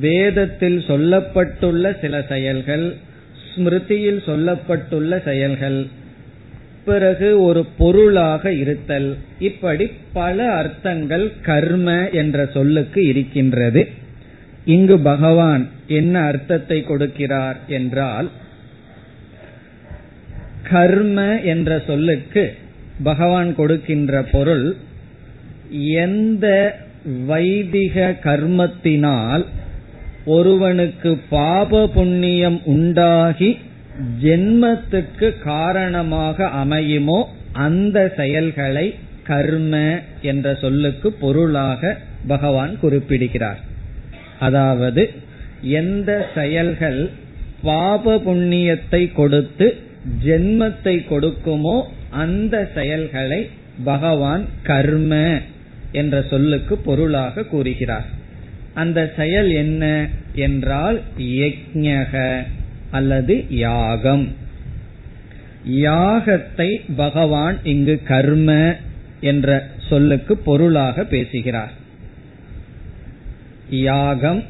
வேதத்தில் 0.00 0.78
சொல்லப்பட்டுள்ள 0.78 2.00
சில 2.00 2.22
செயல்கள் 2.22 2.96
ஸ்மிருதியில் 3.44 4.22
சொல்லப்பட்டுள்ள 4.26 5.22
செயல்கள். 5.24 5.86
பிறகு 6.90 7.28
ஒரு 7.42 7.62
பொருளாக 7.80 8.52
இருத்தல். 8.62 9.10
இப்படி 9.48 9.86
பல 10.12 10.38
அர்த்தங்கள் 10.52 11.26
கர்ம 11.48 11.88
என்ற 12.20 12.38
சொல்லுக்கு 12.54 13.00
இருக்கின்றது. 13.12 13.82
இங்கு 14.74 14.96
பகவான் 15.12 15.64
என்ன 15.98 16.14
அர்த்தத்தை 16.30 16.78
கொடுக்கிறார் 16.88 17.58
என்றால் 17.76 18.28
கர்ம 20.70 21.18
என்ற 21.52 21.70
சொல்லுக்கு 21.86 22.44
பகவான் 23.02 23.50
கொடுக்கின்ற 23.54 24.22
பொருள் 24.34 24.66
எந்த 26.04 26.46
வைதிக 27.26 27.96
கர்மத்தினால் 28.24 29.44
ஒருவனுக்கு 30.34 31.10
பாப 31.30 31.80
புண்ணியம் 31.94 32.58
உண்டாகி 32.72 33.50
ஜென்மத்துக்கு 34.22 35.42
காரணமாக 35.44 36.50
அமையுமோ 36.64 37.24
அந்த 37.52 38.12
செயல்களை 38.16 38.94
கர்ம 39.24 40.02
என்ற 40.22 40.54
சொல்லுக்கு 40.54 41.12
பொருளாக 41.12 41.98
பகவான் 42.26 42.78
குறிப்பிடுகிறார். 42.80 43.60
அதாவது 44.38 45.10
எந்த 45.62 46.28
செயல்கள் 46.34 47.10
பாப 47.62 48.16
புண்ணியத்தை 48.16 49.12
கொடுத்து 49.12 49.76
ஜென்மத்தை 50.24 50.96
கொடுக்குமோ 51.10 51.82
அந்த 52.10 52.70
செயல்களை 52.74 53.48
பகவான் 53.84 54.44
கர்ம 54.62 55.40
என்ற 55.92 56.22
சொல்லுக்கு 56.22 56.76
பொருளாக 56.76 57.42
கூறுகிறார். 57.42 58.04
அந்த 58.74 59.12
செயல் 59.16 59.50
என்ன? 59.50 60.08
என்றால் 60.34 61.00
யக்ஞக 61.18 62.42
அல்லது 62.90 63.34
யாகம். 63.48 64.24
யாகத்தை 65.66 66.70
பகவான் 66.96 67.58
இங்கு 67.62 68.00
கர்ம 68.04 68.76
என்ற 69.20 69.66
சொல்லுக்கு 69.88 70.36
பொருளாக 70.36 71.04
பேசுகிறார். 71.04 71.74
யாகம் 73.70 74.44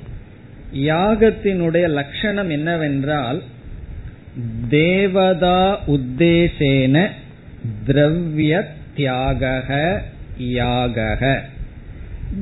யாகத்தினுடைய 0.72 1.86
லட்சணம் 1.88 2.50
என்னவென்றால் 2.50 3.42
தேவதா 4.68 5.78
உத்தேசேன 5.86 6.96
திரவிய 7.86 8.62
தியாக 8.94 9.72
யாகக 10.38 11.22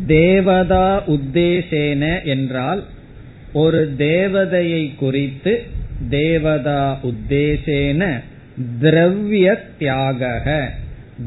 தேவதா 0.06 1.02
உத்தேசேன 1.06 2.24
என்றால் 2.24 2.84
ஒரு 3.52 3.94
தேவதையை 3.98 4.94
குறித்து 4.96 5.52
தேவதா 6.08 6.98
உத்தேசேன 7.02 8.20
திரவிய 8.82 9.58
தியாக 9.78 10.72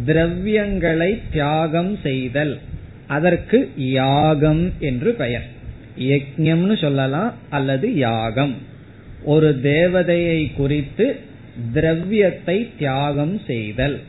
திரவியங்களை 0.06 1.22
தியாகம் 1.32 1.98
செய்தல். 2.04 2.60
அதற்கு 3.08 3.72
யாகம் 3.76 4.72
என்று 4.80 5.14
பெயர். 5.14 5.46
யஜ்யம்னு 6.00 6.82
சொல்லலாம் 6.82 7.34
அல்லது 7.50 7.96
யாகம். 7.96 8.56
ஒரு 9.24 9.60
தேவதையை 9.64 10.54
குறித்து 10.54 11.20
திரவியத்தை 11.74 12.70
தியாகம் 12.78 13.40
செய்தல். 13.48 14.00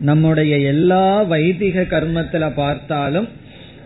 நம்முடைய 0.00 0.58
எல்லா 0.58 1.22
வைதிக 1.22 1.82
கர்மத்துல 1.82 2.52
பார்த்தாலும் 2.54 3.28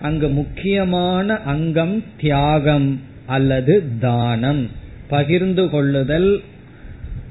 அங்கு 0.02 0.28
முக்கியமான 0.28 1.38
அங்கம் 1.38 2.04
தியாகம் 2.20 3.00
அல்லது 3.26 3.84
தானம். 4.00 4.70
பகிர்ந்து 5.10 5.64
கொள்ளுதல் 5.70 6.30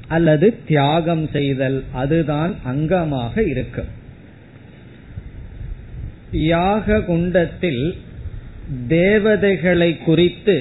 அல்லது 0.08 0.46
தியாகம் 0.66 1.24
செய்தல் 1.32 1.78
அதுதான் 1.92 2.52
அங்கமாக 2.66 3.34
இருக்கும் 3.46 3.90
யாக 6.32 7.00
குண்டத்தில் 7.00 7.82
தேவதைகளை 8.88 9.90
குறித்து 9.98 10.56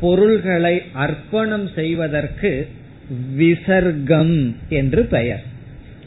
பொருள்களை 0.00 0.74
அர்ப்பணம் 0.92 1.68
செய்வதற்கு 1.74 2.50
விசர்க்கம் 3.36 4.34
என்று 4.68 5.02
பெயர். 5.04 5.42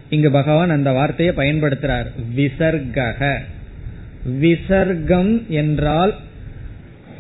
இங்கு 0.10 0.30
பகவான் 0.32 0.70
அந்த 0.70 0.92
வார்த்தையை 0.92 1.36
பயன்படுத்துறார். 1.36 2.10
விசர்கக. 2.36 3.22
விசர்க்கம் 4.40 5.32
என்றால் 5.48 6.14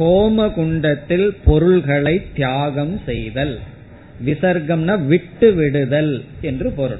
ஹோம 0.02 0.54
குண்டத்தில் 0.54 1.38
பொருள்களை 1.46 2.22
தியாகம் 2.34 3.00
செய்தல். 3.06 3.60
விசர்க்கம்னா 4.26 5.06
விட்டு 5.06 5.54
விடுதல் 5.54 6.24
என்று 6.42 6.72
பொருள். 6.72 7.00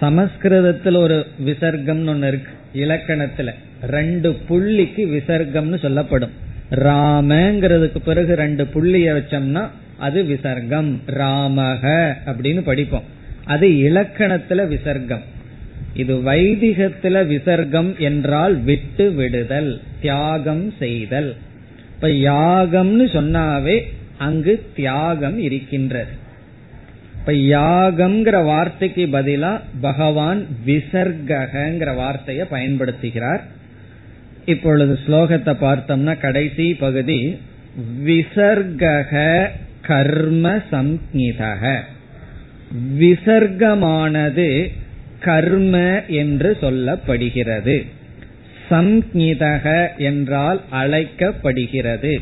சமஸ்கிருதத்தில் 0.00 0.94
ஒரு 0.94 1.26
விசர்க்கம்னு 1.46 2.08
ஒன்னு 2.08 2.28
இருக்கு 2.28 2.50
இலக்கணத்துல. 2.74 3.52
ரெண்டு 3.82 4.36
புள்ளிக்கு 4.48 5.06
விசர்க்கம்னு 5.06 5.78
சொல்லப்படும். 5.78 6.30
ராமங்கிறதுக்கு 6.70 7.98
பிறகு 8.04 8.34
ரெண்டு 8.34 8.64
புள்ளிய 8.64 9.12
வச்சோம்னா 9.12 9.68
அது 9.98 10.24
விசர்க்கம். 10.24 11.00
ராமக 11.06 12.14
அப்படின்னு 12.26 12.60
படிப்போம். 12.60 13.02
அது 13.44 13.68
இலக்கணத்துல 13.68 14.68
விசர்க்கம். 14.68 15.22
இது 15.96 16.14
வைதிகத்துல 16.16 17.26
விசர்க்கம் 17.26 17.98
என்றால் 17.98 18.56
விட்டு 18.56 19.12
விடுதல் 19.12 19.80
தியாகம் 20.00 20.72
செய்தல். 20.78 21.36
இப்ப 21.94 22.08
யாகம்னு 22.08 23.06
சொன்னாவே 23.16 23.76
அங்கு 24.18 24.66
தியாகம் 24.76 25.38
இருக்கின்றது. 25.38 26.14
இப்ப 27.20 27.32
யாகம்ங்கிற 27.32 28.44
வார்த்தைக்கு 28.44 29.06
பதிலா 29.06 29.60
பகவான் 29.80 30.46
விசர்கங்கிற 30.66 31.94
வார்த்தையை 31.94 32.46
பயன்படுத்துகிறார். 32.50 33.40
இப்பொழுது 34.46 34.98
ஸ்லோகத்தை 35.06 35.54
பார்த்தோம்னா 35.60 36.18
கடைசி 36.18 36.74
பகுதி 36.74 37.38
விசர்கக 38.04 39.46
கர்ம 39.82 40.56
சம்ஹிதக. 40.70 41.80
விசர்க்கமானது 42.98 44.70
கர்ம 45.26 45.76
என்று 46.08 46.50
சொல்லப்படுகிறது. 46.60 47.76
சம்ஹிதக 48.70 49.64
என்றால் 49.98 50.60
அழைக்கப்படுகிறது. 50.70 52.14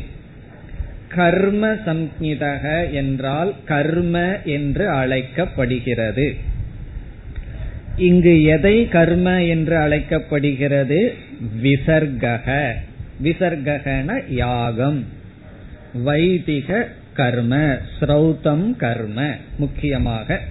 கர்ம 1.15 1.67
சம்ஹிதக 1.85 2.63
என்றால் 2.91 3.53
கர்ம 3.65 4.15
என்று 4.45 4.89
அழைக்கப்படுகிறது. 4.89 6.27
இங்கு 7.97 8.43
எதை 8.43 8.87
கர்ம 8.87 9.43
என்று 9.43 9.77
அழைக்கப்படுகிறது? 9.77 10.99
விசர்கக. 11.63 12.49
விசர்கன 13.23 14.09
யாகம். 14.33 14.99
வைதிக 16.03 16.87
கர்ம 17.13 17.77
ஸ்ரௌதம் 17.99 18.67
கர்ம 18.75 19.19
முக்கியமாக 19.57 20.41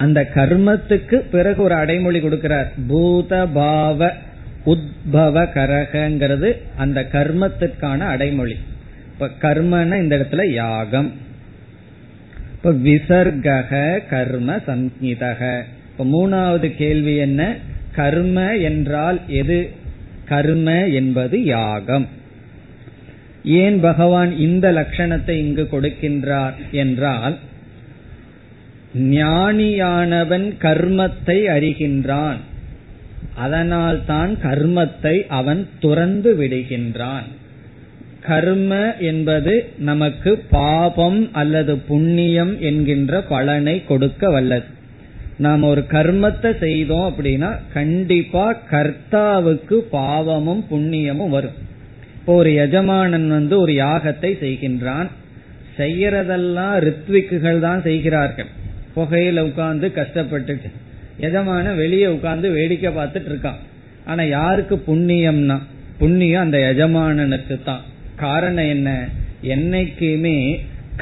அந்த 0.00 0.20
கர்மத்துக்கு 0.34 1.14
பிறகு 1.14 1.62
ஒரு 1.62 1.74
அடைமொழி 1.74 2.18
கொடுக்கிறார். 2.18 2.68
பூத 2.88 3.46
பாவ 3.46 4.12
உத்பவ 4.66 5.42
கரகங்கிறது 5.54 6.48
அந்த 6.76 7.08
கர்மத்திற்கான 7.12 7.98
அடைமொழி. 7.98 8.56
இப்ப 9.12 9.28
கர்மன 9.40 9.98
இந்த 9.98 10.16
இடத்துல 10.16 10.46
யாகம். 10.50 11.12
இப்ப 12.52 12.72
விசர்கக 12.72 13.72
கர்ம 14.08 14.56
சங்கீதக 14.56 15.62
இப்ப 15.90 16.04
மூணாவது 16.04 16.76
கேள்வி 16.76 17.16
என்ன? 17.16 17.56
கர்ம 17.94 18.56
என்றால் 18.56 19.20
எது? 19.26 19.70
கர்ம 20.28 20.86
என்பது 20.86 21.44
யாகம். 21.44 22.08
ஏன் 23.44 23.80
பகவான் 23.80 24.36
இந்த 24.36 24.72
லட்சணத்தை 24.72 25.30
இங்கு 25.30 25.68
கொடுக்கின்றார் 25.72 26.54
என்றால் 26.70 27.36
ஞானியானவன் 28.94 30.54
கர்மத்தை 30.58 31.38
அறிகின்றான். 31.46 32.36
அதனால் 33.34 34.04
தான் 34.04 34.38
கர்மத்தை 34.42 35.26
அவன் 35.26 35.68
துறந்து 35.80 36.36
விடுகின்றான். 36.36 37.24
கர்ம 38.20 38.94
என்பது 39.00 39.72
நமக்கு 39.78 40.38
பாபம் 40.50 41.32
அல்லது 41.32 41.76
புண்ணியம் 41.76 42.60
என்கின்ற 42.60 43.20
பலனை 43.20 43.84
கொடுக்க 43.84 44.30
வல்லது. 44.30 44.64
நாம் 45.36 45.62
ஒரு 45.62 45.84
கர்மத்தை 45.90 46.58
செய்தோம் 46.58 47.12
அப்படின்னா 47.12 47.58
கண்டிப்பா 47.72 48.56
கர்த்தாவுக்கு 48.70 49.74
பாவமும் 49.74 50.64
புண்ணியமும் 50.70 51.28
வரும். 51.28 51.52
இப்போ 52.14 52.34
ஒரு 52.34 52.54
எஜமானன் 52.54 53.28
வந்து 53.28 53.60
ஒரு 53.60 53.72
யாகத்தை 53.72 54.32
செய்கின்றான். 54.40 55.08
செய்யறதெல்லாம் 55.78 56.74
ரித்விக்குகள் 56.78 57.60
தான் 57.60 57.82
செய்கிறார்கள். 57.82 58.50
புகையில 59.00 59.40
உட்கார்ந்து 59.40 59.88
கஷ்டப்பட்டுட்டு 59.96 60.70
எஜமான 61.26 61.74
வெளியே 61.74 62.06
உட்கார்ந்து 62.06 62.50
வேடிக்கை 62.50 62.90
பார்த்துட்டு 62.98 63.30
இருக்கான். 63.32 63.60
ஆனா 64.04 64.22
யாருக்கு 64.22 64.76
புண்ணியம்னா 64.86 65.56
புண்ணியம் 65.98 66.42
அந்த 66.42 66.58
எஜமானனுக்கு 66.72 67.56
தான். 67.64 67.82
காரணம் 68.16 68.68
என்ன? 68.68 69.08
என்னைக்குமே 69.42 70.36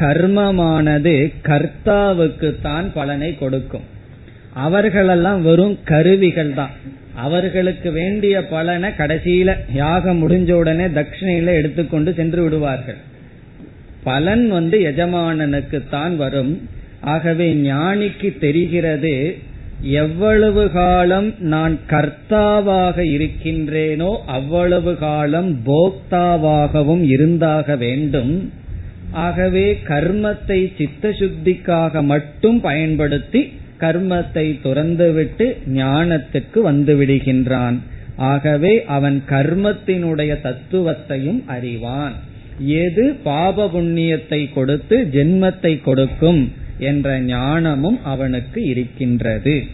கர்மமானது 0.01 1.15
கர்த்தாவுக்கு 1.49 2.49
தான் 2.63 2.93
பலனை 2.93 3.31
கொடுக்கும். 3.39 3.87
அவர்களெல்லாம் 4.67 5.43
வெறும் 5.43 5.77
கருவிகள் 5.85 6.53
தான். 6.55 6.75
அவர்களுக்கு 7.15 7.93
வேண்டிய 7.93 8.43
பலனை 8.47 8.91
கடைசியில 8.99 9.55
யாகம் 9.73 10.21
முடிஞ்ச 10.23 10.51
உடனே 10.53 10.87
தட்சிணையில 10.87 11.55
எடுத்துக்கொண்டு 11.61 12.15
சென்று 12.15 12.43
விடுவார்கள். 12.43 12.99
பலன் 14.05 14.45
வந்து 14.49 14.79
எஜமானனுக்கு 14.81 15.81
தான் 15.91 16.17
வரும். 16.17 16.53
ஆகவே 17.01 17.55
ஞானிக்கு 17.55 18.39
தெரிகிறது 18.39 19.37
எவ்வளவு 19.83 20.71
காலம் 20.71 21.35
நான் 21.39 21.79
கர்த்தாவாக 21.91 22.99
இருக்கின்றேனோ 23.01 24.17
அவ்வளவு 24.27 24.97
காலம் 24.97 25.63
போக்தாவாகவும் 25.67 27.03
இருந்தாக 27.03 27.77
வேண்டும். 27.77 28.51
ஆகவே 29.13 29.79
கர்மத்தை 29.85 30.73
சித்த 30.77 31.09
சுத்திக்காக 31.09 32.03
மட்டும் 32.03 32.61
பயன்படுத்தி 32.61 33.53
கர்மத்தை 33.81 34.59
துறந்துவிட்டு 34.63 35.57
ஞானத்துக்கு 35.67 36.59
வந்து 36.61 36.97
விடுகின்றான் 37.01 37.79
ஆகவே 38.17 38.85
அவன் 38.85 39.23
கர்மத்தினுடைய 39.29 40.33
தத்துவத்தையும் 40.43 41.45
அறிவான். 41.47 42.15
எது 42.67 43.15
பாப 43.23 43.67
புண்ணியத்தை 43.67 44.53
கொடுத்து 44.53 45.09
ஜென்மத்தை 45.13 45.81
கொடுக்கும்? 45.83 46.53
என்ற 46.79 47.21
ஞானமும் 47.21 47.99
அவனுக்கு 48.05 48.63
இருக்கின்றது. 48.63 49.65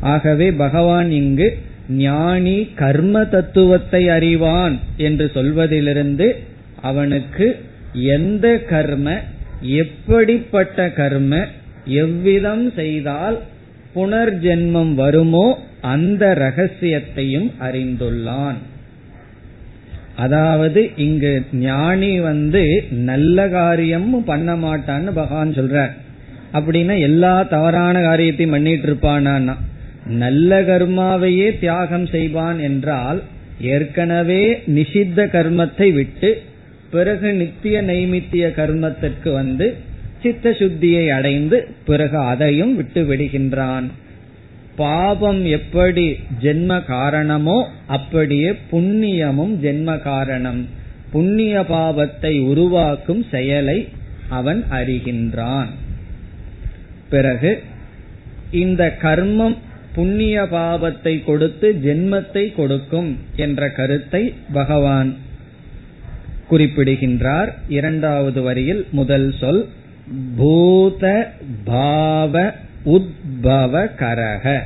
ஆகவே 0.00 0.52
பகவான் 0.52 1.10
இங்கு 1.10 1.58
ஞானி 1.88 2.68
கர்ம 2.74 3.24
தத்துவத்தை 3.24 4.08
அறிவான் 4.08 4.78
என்று 4.96 5.30
சொல்வதிலிருந்து 5.34 6.36
அவனுக்கு 6.82 7.56
எந்த 7.92 8.58
கர்ம 8.58 9.20
எப்படிப்பட்ட 9.60 10.90
கர்ம 10.90 11.46
எவ்விதம் 11.84 12.72
செய்தால் 12.74 13.38
புனர்ஜென்மம் 13.94 14.94
வருமோ 14.94 15.58
அந்த 15.80 16.34
ரகசியத்தையும் 16.34 17.50
அறிந்துள்ளான். 17.60 18.58
அதாவது 20.16 20.90
இங்கு 20.96 21.44
ஞானி 21.52 22.20
வந்து 22.20 22.84
நல்ல 22.90 23.48
காரியமும் 23.48 24.24
பண்ண 24.24 24.56
மாட்டான்னு 24.56 25.10
பகவான் 25.12 25.52
சொல்றார். 25.52 25.94
அப்படின்னா 26.52 27.00
எல்லா 27.00 27.42
தவறான 27.42 28.02
காரியத்தையும் 28.02 28.50
பண்ணிட்டு 28.50 28.86
இருப்பானா 28.88 29.56
நல்ல 30.04 30.60
கர்மாவையே 30.62 31.58
தியாகம் 31.58 32.06
செய்வான் 32.06 32.58
என்றால் 32.58 33.22
ஏற்கனவே 33.60 34.42
நிஷித்த 34.66 35.26
கர்மத்தை 35.26 35.92
விட்டு 35.92 36.42
பிறகு 36.90 37.34
நித்திய 37.34 37.82
நைமித்திய 37.82 38.44
கர்மத்திற்கு 38.60 39.32
வந்து 39.32 39.76
சித்த 40.22 40.50
சுத்தியை 40.50 41.08
அடைந்து 41.08 41.68
பிறகு 41.84 42.18
அதையும் 42.18 42.76
விட்டு 42.76 43.02
விடுகின்றான். 43.02 43.86
பாபம் 44.76 45.44
எப்படி 45.44 46.16
ஜென்ம 46.42 46.84
காரணமோ 46.84 47.68
அப்படியே 47.86 48.50
புண்ணியமும் 48.72 49.54
ஜென்ம 49.62 49.98
காரணம். 50.02 50.66
புண்ணிய 51.10 51.64
பாவத்தை 51.64 52.40
உருவாக்கும் 52.40 53.24
செயலை 53.30 53.88
அவன் 54.28 54.64
அறிகின்றான். 54.70 55.68
பிறகு 57.10 57.62
இந்த 58.50 58.96
கர்மம் 59.02 59.56
புண்ணிய 59.94 60.46
பாவத்தை 60.46 61.24
கொடுத்து 61.24 61.68
ஜென்மத்தை 61.82 62.54
கொடுக்கும் 62.54 63.16
என்ற 63.36 63.70
கருத்தை 63.70 64.34
பகவான் 64.52 65.16
குறிப்பிடுகின்றார். 66.48 67.54
இரண்டாவது 67.68 68.42
வரியில் 68.42 68.86
முதல் 68.90 69.34
சொல் 69.38 69.68
பூத 70.36 71.32
பாவ 71.64 72.52
உத்பவ 72.84 73.84
கரக. 74.02 74.60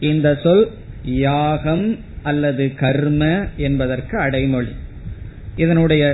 இந்த 0.00 0.38
சொல் 0.42 0.68
யாகம் 1.04 1.98
அல்லது 2.22 2.74
கர்ம 2.74 3.44
என்பதற்கு 3.56 4.18
அடைமொழி. 4.18 4.72
இதனுடைய 5.56 6.04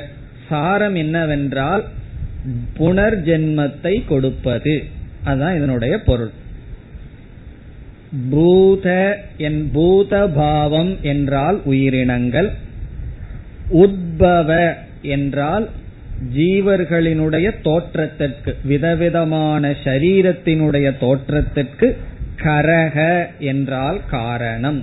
சாரம் 0.49 0.94
என்னவென்றால் 0.94 1.85
புனர்ஜென்மத்தை 2.79 3.94
கொடுப்பது. 4.07 4.94
அதுதான் 5.27 5.57
இதனுடைய 5.57 5.95
பொருள். 6.09 6.33
பூத 8.31 8.87
என் 9.39 9.62
பூத 9.73 10.12
பாவம் 10.35 10.93
என்றால் 11.03 11.59
உயிரினங்கள் 11.65 12.51
உத்பவ 13.83 14.51
என்றால் 15.15 15.67
ஜீவர்களினுடைய 16.37 17.47
தோற்றத்திற்கு 17.62 18.53
விதவிதமான 18.65 19.71
சரீரத்தினுடைய 19.85 20.87
தோற்றத்திற்கு 20.99 21.89
கரக 22.43 22.97
என்றால் 23.45 23.99
காரணம். 24.11 24.81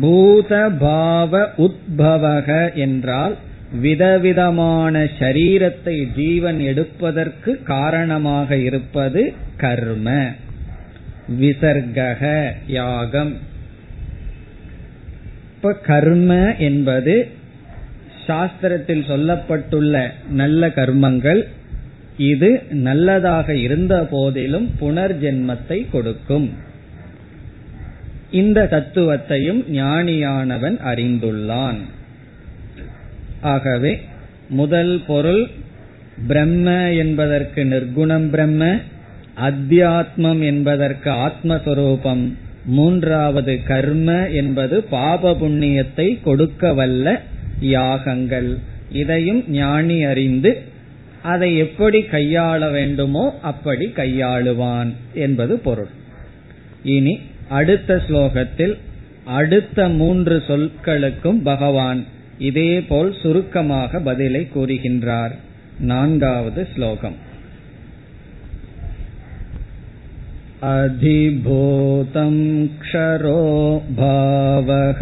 பூத 0.00 0.52
பாவ 0.78 1.32
உத்பவக 1.58 2.48
என்றால் 2.74 3.34
விதவிதமான 3.80 5.08
சரீரத்தை 5.18 6.14
ஜீவன் 6.14 6.60
எடுப்பதற்கு 6.60 7.62
காரணமாக 7.62 8.56
இருப்பது 8.56 9.32
கர்ம. 9.56 10.32
விசர்கக 11.40 12.52
யாகம். 12.66 13.36
இப்ப 15.54 15.74
கர்ம 15.74 16.54
என்பது 16.56 17.28
சாஸ்திரத்தில் 18.26 19.06
சொல்லப்பட்டுள்ள 19.08 20.10
நல்ல 20.30 20.68
கர்மங்கள். 20.68 21.46
இது 22.16 22.62
நல்லதாக 22.70 23.56
இருந்த 23.56 24.06
போதிலும் 24.10 24.70
புனர்ஜென்மத்தை 24.80 25.86
கொடுக்கும். 25.90 26.52
இந்த 28.30 28.68
தத்துவத்தையும் 28.70 29.70
ஞானியானவன் 29.70 30.76
அறிந்துள்ளான். 30.84 31.78
ஆகவே 33.52 33.92
முதல் 34.48 34.94
பொருள் 35.06 35.44
பிரம்ம 36.26 36.68
என்பதற்கு 36.92 37.60
நிர்குணம் 37.64 38.26
பிரம்ம 38.30 38.64
அத்தியாத்மம் 39.48 40.42
என்பதற்கு 40.44 41.10
ஆத்மஸ்வரூபம். 41.26 42.24
மூன்றாவது 42.66 43.54
கர்ம 43.62 44.10
என்பது 44.28 44.76
பாப 44.82 45.32
புண்ணியத்தை 45.32 46.06
கொடுக்க 46.22 46.72
வல்ல 46.72 47.06
யாகங்கள். 47.60 48.50
இதையும் 48.92 49.42
ஞானி 49.48 49.98
அறிந்து 50.04 50.52
அதை 51.22 51.50
எப்படி 51.56 52.00
கையாள 52.12 52.70
வேண்டுமோ 52.70 53.24
அப்படி 53.42 53.86
கையாளுவான் 53.96 54.90
என்பது 55.14 55.54
பொருள். 55.58 55.92
இனி 56.82 57.14
அடுத்த 57.48 58.00
ஸ்லோகத்தில் 58.08 58.74
அடுத்த 59.38 59.88
மூன்று 60.00 60.36
சொற்களுக்கும் 60.48 61.40
பகவான் 61.42 62.00
இதேபோல் 62.39 63.11
சுருக்கமாக 63.21 63.99
பதிலை 63.99 64.43
கூறுகின்றார் 64.55 65.33
நான்காவது 65.81 66.61
ஸ்லோகம் 66.75 67.17
अधिभूतं 70.61 72.33
क्षरो 72.81 73.43
भावः 73.95 75.01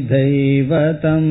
पुरुषश्चातिदैवतम् 0.00 1.30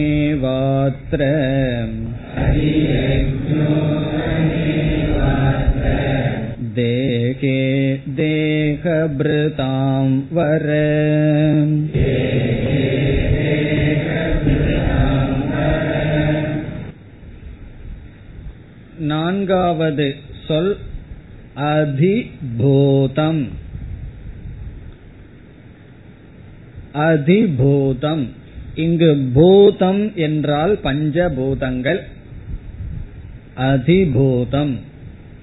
अधियज्ञोऽहमेवात्र 0.00 1.20
देहे 6.74 7.58
देहभृतां 8.20 10.06
वर 10.32 10.66
நான்காவது 19.10 20.06
சொல் 20.46 20.72
அதிபூதம் 21.70 23.42
அதிபூதம் 27.04 28.24
இங்கு 28.75 29.17
பூதம் 29.33 30.15
என்றால் 30.15 30.79
பஞ்சபூதங்கள் 30.83 31.99
அதிபூதம் 33.57 34.75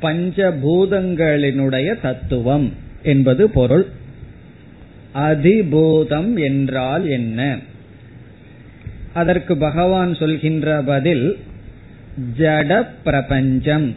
பஞ்சபூதங்களினுடைய 0.03 2.01
தத்துவம் 2.01 2.73
என்பது 3.03 3.51
பொருள். 3.51 3.87
அதிபூதம் 5.15 6.43
என்றால் 6.43 7.09
என்ன? 7.09 7.59
அதற்கு 9.13 9.57
பகவான் 9.57 10.15
சொல்கின்ற 10.15 10.83
பதில் 10.83 11.39
ஜட 12.39 12.87
பிரபஞ்சம். 13.05 13.95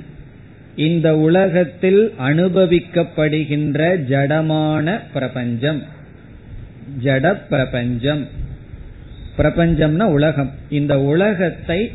இந்த 0.75 1.17
உலகத்தில் 1.17 2.13
அனுபவிக்கப்படுகின்ற 2.19 3.97
ஜடமான 4.09 4.99
பிரபஞ்சம் 5.13 5.83
ஜட 7.03 7.37
பிரபஞ்சம். 7.49 8.27
பிரபஞ்சம்னா 9.37 10.03
உலகம். 10.03 10.51
இந்த 10.69 10.99
உலகத்தை 10.99 11.91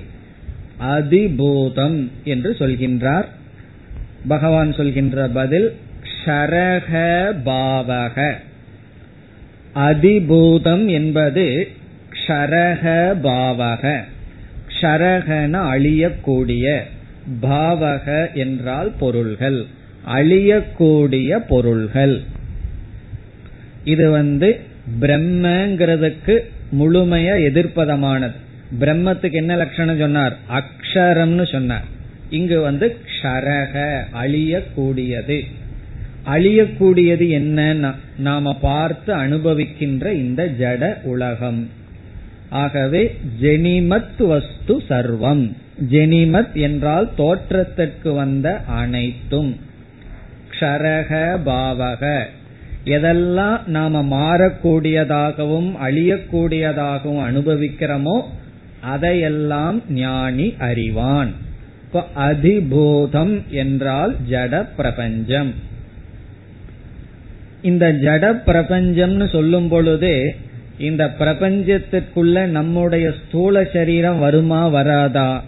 அதிபூதம் 0.80 2.08
என்று 2.24 2.56
சொல்கின்றார். 2.58 3.24
பகவான் 4.28 4.72
சொல்கின்ற 4.72 5.28
பதில் 5.28 5.76
ஷரக 6.24 6.92
பாவக. 7.44 8.32
அதிபூதம் 9.74 10.86
என்பது 10.86 11.68
க்ஷரக 12.10 13.14
பாவக. 13.22 14.00
க்ஷரகன 14.68 15.68
அழியக்கூடிய 15.74 16.80
பாவக 17.42 18.32
என்றால் 18.32 18.92
பொருள்கள். 18.98 19.64
அழியக்கூடிய 20.14 21.38
பொருள்கள். 21.48 22.20
இது 23.84 24.10
வந்து 24.10 24.60
பிரம்மங்கிறதுக்கு 25.00 26.38
முழுமைய 26.70 27.34
எதிர்ப்பதமானது. 27.34 28.32
பிரம்மத்துக்கு 28.80 29.32
என்ன 29.32 29.56
லட்சணம் 29.56 29.98
சொன்னார்? 29.98 30.36
அக்ஷரம்னு 30.50 31.52
சொன்னார். 31.52 31.84
இங்கு 32.30 32.60
வந்து 32.60 32.96
க்ஷரக 33.06 34.00
அழியக்கூடியது. 34.22 35.44
அழியக்கூடியது 36.26 37.28
என்ன? 37.28 37.92
நாம 38.18 38.58
பார்த்து 38.60 39.14
அனுபவிக்கின்ற 39.14 40.12
இந்த 40.12 40.50
ஜட 40.58 41.02
உலகம். 41.02 41.68
ஆகவே 42.48 43.16
ஜெனிமத் 43.40 44.26
வஸ்து 44.26 44.82
சர்வம். 44.88 45.52
ஜெனிமத் 45.90 46.52
என்றால் 46.52 47.10
தோற்றத்திற்கு 47.16 48.12
வந்த 48.12 48.60
அனைத்தும். 48.64 49.56
க்ஷரக 50.50 51.38
பாவக. 51.46 52.24
எதெல்லாம் 52.84 53.66
நாம 53.66 54.02
மாறக்கூடியதாகவும் 54.02 55.70
அழியக்கூடியதாகவும் 55.82 57.22
அனுபவிக்கிறோமோ 57.26 58.22
அதையெல்லாம் 58.80 59.82
ஞானி 59.88 60.54
அறிவான். 60.58 61.32
இப்ப 61.84 62.06
அதிபூதம் 62.16 63.46
என்றால் 63.48 64.16
ஜட 64.30 64.66
பிரபஞ்சம். 64.76 65.54
இந்த 67.62 67.92
ஜட 67.92 68.42
பிரபஞ்சம்னு 68.46 69.28
சொல்லும் 69.28 69.68
பொழுது 69.68 70.34
இந்த 70.78 71.14
பிரபஞ்சத்திற்குள்ள 71.18 72.46
நம்முடைய 72.46 73.12
ஸ்தூல 73.12 73.64
சரீரம் 73.64 74.18
வருமா 74.18 74.68
வராதா? 74.68 75.42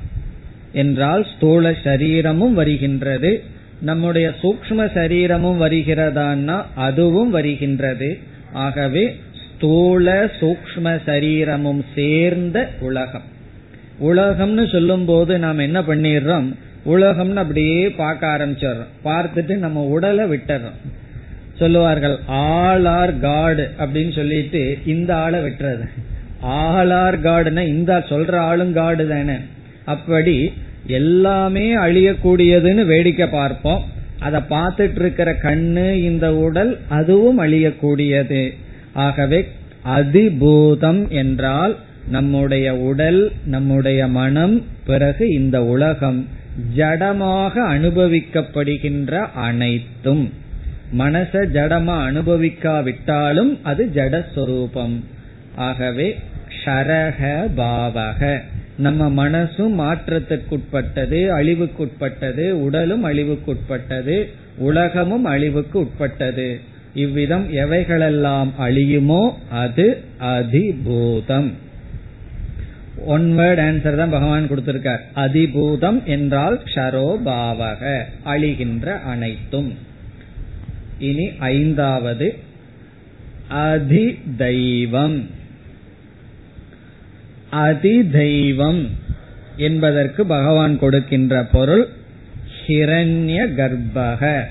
என்றால் 0.73 1.27
ஸ்தூல 1.37 1.75
சரீரமும் 1.85 2.55
வருகின்றது. 2.55 3.45
நம்முடைய 3.83 4.27
சூக்ம 4.42 4.92
சரீரமும் 4.95 5.61
வருகிறதான்னா 5.61 6.57
அதுவும் 6.75 7.31
வருகின்றது. 7.31 8.11
ஆகவே 8.53 9.05
ஸ்தூல 9.42 10.25
சூக்ம 10.40 10.87
சரீரமும் 11.07 11.85
சேர்ந்த 11.95 12.71
உலகம். 12.81 13.29
உலகம்னு 14.01 14.64
சொல்லும் 14.73 15.05
போது 15.05 15.38
நாம் 15.38 15.59
என்ன 15.59 15.81
பண்ணிடுறோம்? 15.81 16.49
உலகம்னு 16.87 17.40
அப்படியே 17.45 17.90
பார்க்க 17.90 18.27
ஆரம்பிச்சிடுறோம். 18.27 18.92
பார்த்துட்டு 19.05 19.57
நம்ம 19.57 19.85
உடலை 19.97 20.25
விட்டுறோம் 20.31 20.79
சொல்லுவார்கள் 21.59 22.16
ஆல் 22.27 22.85
ஆர் 22.85 23.18
காடு 23.18 23.64
அப்படின்னு 23.79 24.12
சொல்லிட்டு 24.14 24.79
இந்த 24.87 25.11
ஆளை 25.16 25.40
விட்டுறது. 25.40 25.87
ஆல் 26.40 26.90
ஆர் 26.90 27.18
காடுனா 27.21 27.62
இந்த 27.66 27.92
சொல்ற 28.09 28.35
ஆளும் 28.49 28.73
காடு 28.73 29.05
தானே 29.09 29.37
அப்படி 29.85 30.37
எல்லாமே 30.87 31.77
அழியக்கூடியதுன்னு 31.77 32.85
வேடிக்கை 32.87 33.27
பார்ப்போம். 33.27 33.85
அதை 34.18 34.40
பார்த்துட்டு 34.51 35.01
இருக்கிற 35.01 35.33
கண்ணு 35.33 35.92
இந்த 35.92 36.35
உடல் 36.35 36.79
அதுவும் 36.88 37.38
அழியக்கூடியது. 37.38 38.55
ஆகவே 38.92 39.49
அதிபூதம் 39.87 41.09
என்றால் 41.09 41.79
நம்முடைய 42.09 42.77
உடல் 42.77 43.33
நம்முடைய 43.45 44.07
மனம் 44.07 44.64
பிறகு 44.87 45.29
இந்த 45.29 45.64
உலகம். 45.64 46.29
ஜடமாக 46.77 47.55
அனுபவிக்கப்படுகின்ற 47.55 49.33
அனைத்தும். 49.35 50.33
மனச 50.99 51.47
ஜடமா 51.53 51.97
அனுபவிக்காவிட்டாலும் 52.11 53.59
அது 53.62 53.90
ஜடஸ்வரூபம். 53.95 55.01
ஆகவே 55.55 56.18
ஷரக 56.64 57.49
பாவக 57.57 58.42
நம்ம 58.77 59.29
மனசும் 59.29 59.79
மாற்றத்துக்குட்பட்டது 59.79 61.29
அழிவுக்குட்பட்டது 61.29 62.51
உடலும் 62.51 63.05
அழிவுக்குட்பட்டது 63.05 64.25
உலகமும் 64.57 65.25
அழிவுக்கு 65.25 65.79
உட்பட்டது 65.79 66.61
இவ்விதம் 66.95 67.53
எவைகளெல்லாம் 67.53 68.51
அழியுமோ 68.61 69.33
அது 69.51 70.03
அதிபூதம். 70.21 71.53
ஒன் 73.05 73.39
வேர்ட் 73.39 73.61
ஆன்சர் 73.61 73.97
தான் 73.97 74.11
பகவான் 74.11 74.51
கொடுத்திருக்கார். 74.51 74.99
அதிபூதம் 75.17 76.05
என்றால் 76.05 76.61
க்ஷரோபாவக 76.75 78.03
அழிகின்ற 78.25 79.01
அனைத்தும். 79.01 79.75
இனி 80.99 81.31
ஐந்தாவது 81.39 82.35
அதிதெய்வம். 83.51 84.27
தெய்வம் 84.37 85.27
அதிதெய்வம் 87.53 88.88
என்பதற்கு 89.57 90.27
பகவான் 90.27 90.79
கொடுக்கின்ற 90.79 91.45
பொருள் 91.45 91.88
ஹிரண்ய 92.67 93.55
கர்ப்பக. 93.55 94.43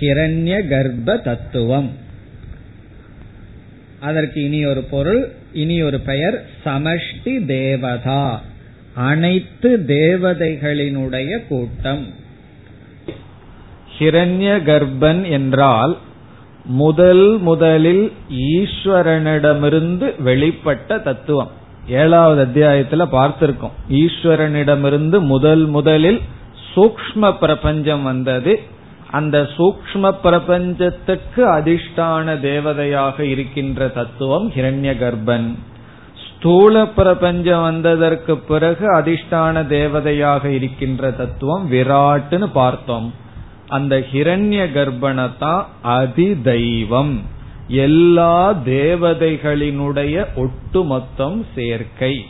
ஹிரண்ய 0.00 0.68
கர்ப்ப 0.68 1.22
தத்துவம். 1.22 1.90
அதற்கு 4.00 4.42
இனி 4.42 4.64
ஒரு 4.64 4.82
பொருள் 4.82 5.28
இனி 5.52 5.82
ஒரு 5.82 6.00
பெயர் 6.00 6.46
சமஷ்டி 6.64 7.44
தேவதா. 7.44 8.42
அனைத்து 8.94 9.84
தேவதைகளினுடைய 9.86 11.46
கூட்டம். 11.46 12.06
ஹிரண்ய 13.98 14.62
கர்ப்பன் 14.62 15.30
என்றால் 15.30 15.98
முதல் 16.64 17.38
முதலில் 17.38 18.12
ஈஸ்வரனிடமிருந்து 18.30 20.12
வெளிப்பட்ட 20.24 21.02
தத்துவம். 21.02 21.60
ஏழாவது 21.86 22.44
அத்தியாயத்துல 22.44 22.94
பார்த்திருக்கோம். 22.94 23.70
ஈஸ்வரனிடமிருந்து 23.90 25.20
முதல் 25.20 25.66
முதலில் 25.66 26.20
சூக்ம 26.74 27.38
பிரபஞ்சம் 27.38 28.02
வந்தது. 28.02 28.62
அந்த 29.10 29.48
சூக்ம 29.56 30.10
பிரபஞ்சத்துக்கு 30.22 31.46
அதிஷ்டான 31.46 32.40
தேவதையாக 32.40 33.20
இருக்கின்ற 33.20 33.88
தத்துவம் 33.88 34.50
ஹிரண்ய 34.50 34.92
கர்ப்பன் 34.98 35.54
ஸ்தூல 36.26 36.86
பிரபஞ்சம் 36.86 37.62
வந்ததற்கு 37.62 38.36
பிறகு 38.38 38.96
அதிஷ்டான 38.96 39.66
தேவதையாக 39.66 40.44
இருக்கின்ற 40.44 41.10
தத்துவம் 41.10 41.72
விராட்டுன்னு 41.72 42.50
பார்த்தோம். 42.52 43.14
அந்த 43.68 43.98
ஹிரண்ய 44.12 44.66
கர்ப்பணத்தான் 44.74 45.64
அதி 45.82 46.34
எல்லா 47.68 48.52
தேவதைகளினுடைய 48.52 50.26
ஒட்டுமொத்தம் 50.36 51.46
சேர்க்கை. 51.54 52.26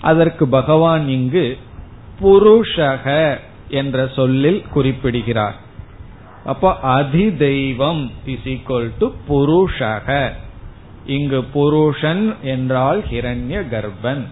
அதற்கு 0.00 0.48
பகவான் 0.48 1.08
இங்கு 1.08 1.58
புருஷக 2.22 3.36
என்ற 3.68 4.08
சொல்லில் 4.08 4.62
குறிப்பிடுகிறார். 4.62 5.54
அப்ப 6.44 6.78
அதிதெய்வம் 6.82 8.10
இஸ் 8.26 8.48
ஈக்வல் 8.48 8.90
டு 8.98 9.12
புருஷக. 9.28 10.30
இங்கு 11.06 11.44
புருஷன் 11.44 12.34
என்றால் 12.42 13.04
ஹிரண்ய 13.10 13.62
கர்ப்பன். 13.70 14.24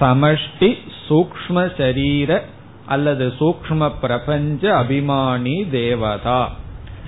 சமஷ்டி 0.00 0.78
சூக்ம 1.08 1.76
சரீர 1.76 2.44
அல்லது 2.86 3.32
சூக்ம 3.40 3.92
பிரபஞ்ச 4.00 4.72
அபிமானி 4.72 5.70
தேவதா. 5.70 6.52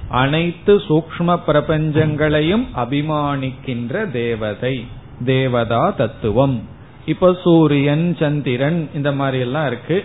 அனைத்து 0.08 0.76
சூக்ம 0.76 1.40
பிரபஞ்சங்களையும் 1.46 2.66
அபிமானிக்கின்ற 2.76 4.10
தேவதை 4.10 4.86
தேவதா 5.24 5.90
தத்துவம். 5.90 6.62
இப்ப 7.06 7.36
சூரியன் 7.42 8.16
சந்திரன் 8.18 8.88
இந்த 8.94 9.12
மாதிரி 9.12 9.38
எல்லாம் 9.38 9.66
இருக்கு. 9.66 10.04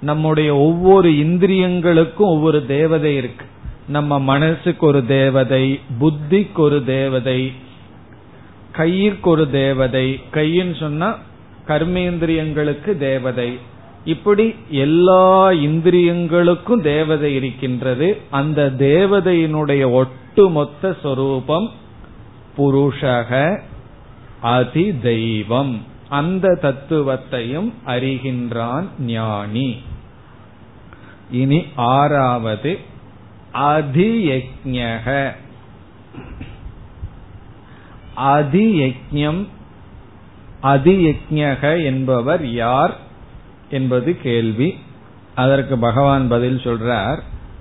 நம்முடைய 0.00 0.56
ஒவ்வொரு 0.56 1.10
இந்திரியங்களுக்கும் 1.10 2.30
ஒவ்வொரு 2.34 2.66
தேவதை 2.66 3.16
இருக்கு. 3.16 3.44
நம்ம 3.88 4.18
மனசுக்கு 4.18 4.86
ஒரு 4.86 5.06
தேவதை 5.06 5.80
புத்திக்கு 6.00 6.58
ஒரு 6.58 6.84
தேவதை 6.84 7.52
கையிற்கு 8.72 9.30
ஒரு 9.30 9.50
தேவதை 9.50 10.20
கையின்னு 10.32 10.76
சொன்னா 10.78 11.18
கர்மேந்திரியங்களுக்கு 11.68 12.96
தேவதை 12.96 13.58
இப்படி 14.04 14.54
எல்லா 14.70 15.50
இந்திரியங்களுக்கும் 15.50 16.80
தேவதை 16.80 17.34
இருக்கின்றது. 17.34 18.20
அந்த 18.30 18.72
தேவதையினுடைய 18.78 19.90
ஒட்டுமொத்த 19.90 20.96
சொரூபம் 21.02 21.70
புருஷக 22.58 23.60
அதி 24.40 24.98
தெய்வம் 24.98 25.84
அந்த 26.08 26.58
தத்துவத்தையும் 26.62 27.72
அறிகின்றான் 27.86 28.84
ஞானி. 28.98 29.76
இனி 31.30 31.64
ஆறாவது 31.76 32.78
அதியஜக 33.54 35.32
அதியஜம் 38.16 39.46
அதியஜக 40.62 41.84
என்பவர் 41.84 42.50
யார்? 42.50 43.01
என்பது 43.72 44.20
கேள்வி. 44.20 44.78
அதற்கு 45.34 45.78
பகவான் 45.78 46.28
பதில் 46.28 46.56
சொல்றார் 46.56 47.18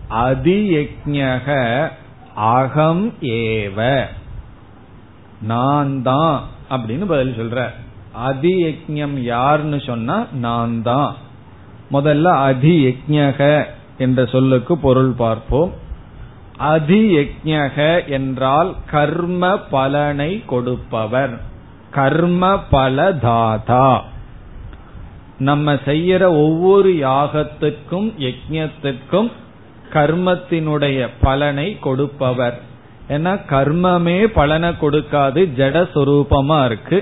அதியஜக 0.10 1.90
அகம் 2.36 3.14
ஏவ. 3.22 4.06
நான் 5.42 6.02
தான் 6.02 6.44
அப்படின்னு 6.70 7.06
பதில் 7.06 7.40
சொல்ற 7.40 7.70
அதியஜம் 8.30 9.22
யாருன்னு 9.22 9.80
சொன்னா 9.80 10.26
நான் 10.32 10.82
தான். 10.82 11.16
முதல்ல 11.92 12.28
அதியஜக 12.50 13.66
என்ற 13.98 14.26
சொல்லுக்கு 14.26 14.78
பொருள் 14.78 15.12
பார்ப்போம். 15.12 15.74
அதியஜக 16.60 18.08
என்றால் 18.08 18.76
கர்ம 18.92 19.58
பலனை 19.58 20.44
கொடுப்பவர். 20.46 21.42
கர்ம 21.92 22.60
பலதாதா. 22.72 24.02
நம்ம 25.42 25.74
செய்யற 25.74 26.24
ஒவ்வொரு 26.46 26.90
யாகத்துக்கும் 27.06 28.10
யஜ்யத்துக்கும் 28.18 29.30
கர்மத்தினுடைய 29.94 31.08
பலனை 31.22 31.68
கொடுப்பவர். 31.80 32.58
ஏன்னா 33.10 33.34
கர்மமே 33.50 34.18
பலனை 34.26 34.70
கொடுக்காது 34.70 35.42
ஜட 35.60 35.78
சொரூபமா 35.94 36.60
இருக்கு. 36.66 37.00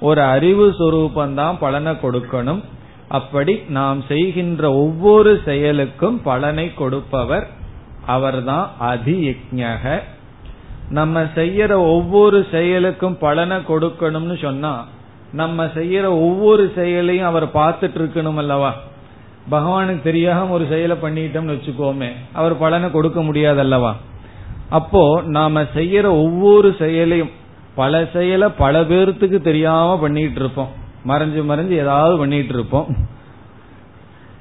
ஒரு 0.00 0.22
அறிவு 0.34 0.66
சொரூபந்தான் 0.78 1.56
பலனை 1.60 1.92
கொடுக்கணும். 1.92 2.62
அப்படி 3.08 3.54
நாம் 3.68 4.00
செய்கின்ற 4.08 4.72
ஒவ்வொரு 4.74 5.40
செயலுக்கும் 5.44 6.22
பலனை 6.22 6.74
கொடுப்பவர் 6.74 7.46
அவர்தான் 8.06 8.70
அதியஜக 8.80 10.00
நம்ம 10.90 11.22
செய்யற 11.34 11.72
ஒவ்வொரு 11.72 12.46
செயலுக்கும் 12.50 13.16
பலனை 13.18 13.56
கொடுக்கணும்னு 13.56 14.36
சொன்னா 14.42 14.74
நம்ம 15.32 15.64
செய்யற 15.74 16.06
ஒவ்வொரு 16.22 16.72
செயலையும் 16.74 17.26
அவர் 17.26 17.46
பார்த்துட்டு 17.54 17.98
இருக்கணும் 17.98 18.36
அல்லவா? 18.36 18.70
பகவானுக்கு 19.50 20.02
தெரியாம 20.02 20.52
ஒரு 20.52 20.64
செயலை 20.66 20.96
பண்ணிட்டோம்னு 20.96 21.54
வச்சுக்கோமே 21.54 22.10
அவர் 22.32 22.54
பலனை 22.58 22.90
கொடுக்க 22.90 23.20
முடியாதல்லவா 23.22 23.92
அப்போ 24.70 25.02
நாம 25.28 25.62
செய்யற 25.74 26.06
ஒவ்வொரு 26.20 26.68
செயலையும் 26.78 27.32
பல 27.74 28.04
செயலை 28.12 28.48
பல 28.58 28.82
பேர்த்துக்கு 28.82 29.38
தெரியாம 29.40 29.96
பண்ணிட்டு 29.98 30.40
இருப்போம் 30.40 30.70
மறைஞ்சு 31.06 31.42
மறைஞ்சு 31.42 31.74
ஏதாவது 31.76 32.14
பண்ணிட்டு 32.18 32.54
இருப்போம் 32.54 32.88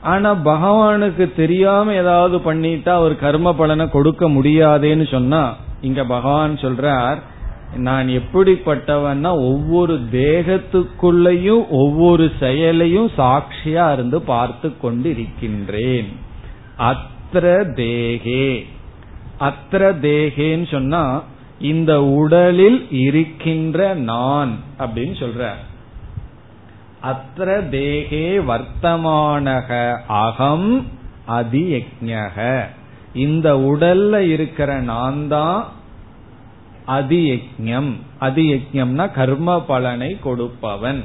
ஆனா 0.03 0.29
பகவானுக்கு 0.43 1.25
தெரியாம 1.33 1.93
ஏதாவது 1.93 2.37
பண்ணிட்டா 2.45 2.93
அவர் 2.93 3.15
கர்ம 3.17 3.53
பலனை 3.53 3.85
கொடுக்க 3.89 4.29
முடியாதேன்னு 4.29 5.07
சொன்னா 5.11 5.41
இங்க 5.81 6.01
பகவான் 6.05 6.55
சொல்றார் 6.57 7.19
நான் 7.75 8.07
எப்படிப்பட்டவன்னா 8.07 9.31
ஒவ்வொரு 9.31 9.99
தேகத்துக்குள்ளேயும் 10.11 11.67
ஒவ்வொரு 11.69 12.31
செயலையும் 12.39 13.11
சாட்சியா 13.17 13.93
இருந்து 13.93 14.21
பார்த்து 14.21 14.79
கொண்டு 14.79 15.09
இருக்கின்றேன் 15.09 16.11
அத்திர 16.77 17.45
தேகே. 17.75 18.65
அத்திர 19.39 19.95
தேகேன்னு 20.01 20.71
சொன்னா 20.71 21.23
இந்த 21.59 22.03
உடலில் 22.03 22.87
இருக்கின்ற 22.89 23.93
நான் 23.93 24.57
அப்படின்னு 24.79 25.15
சொல்ற. 25.19 25.49
அத்திர 27.03 27.49
தேகே 27.69 28.41
வர்த்தமானக 28.47 29.97
அகம் 30.07 30.85
அதியஜக 31.27 32.65
இந்த 33.13 33.53
உடல்ல 33.55 34.17
இருக்கிற 34.17 34.79
நான் 34.79 35.27
தான் 35.27 35.79
அதியஜம் 36.91 37.91
அதியஜம்னா 38.19 39.11
கர்ம 39.11 39.61
பலனை 39.61 40.19
கொடுப்பவன். 40.19 41.03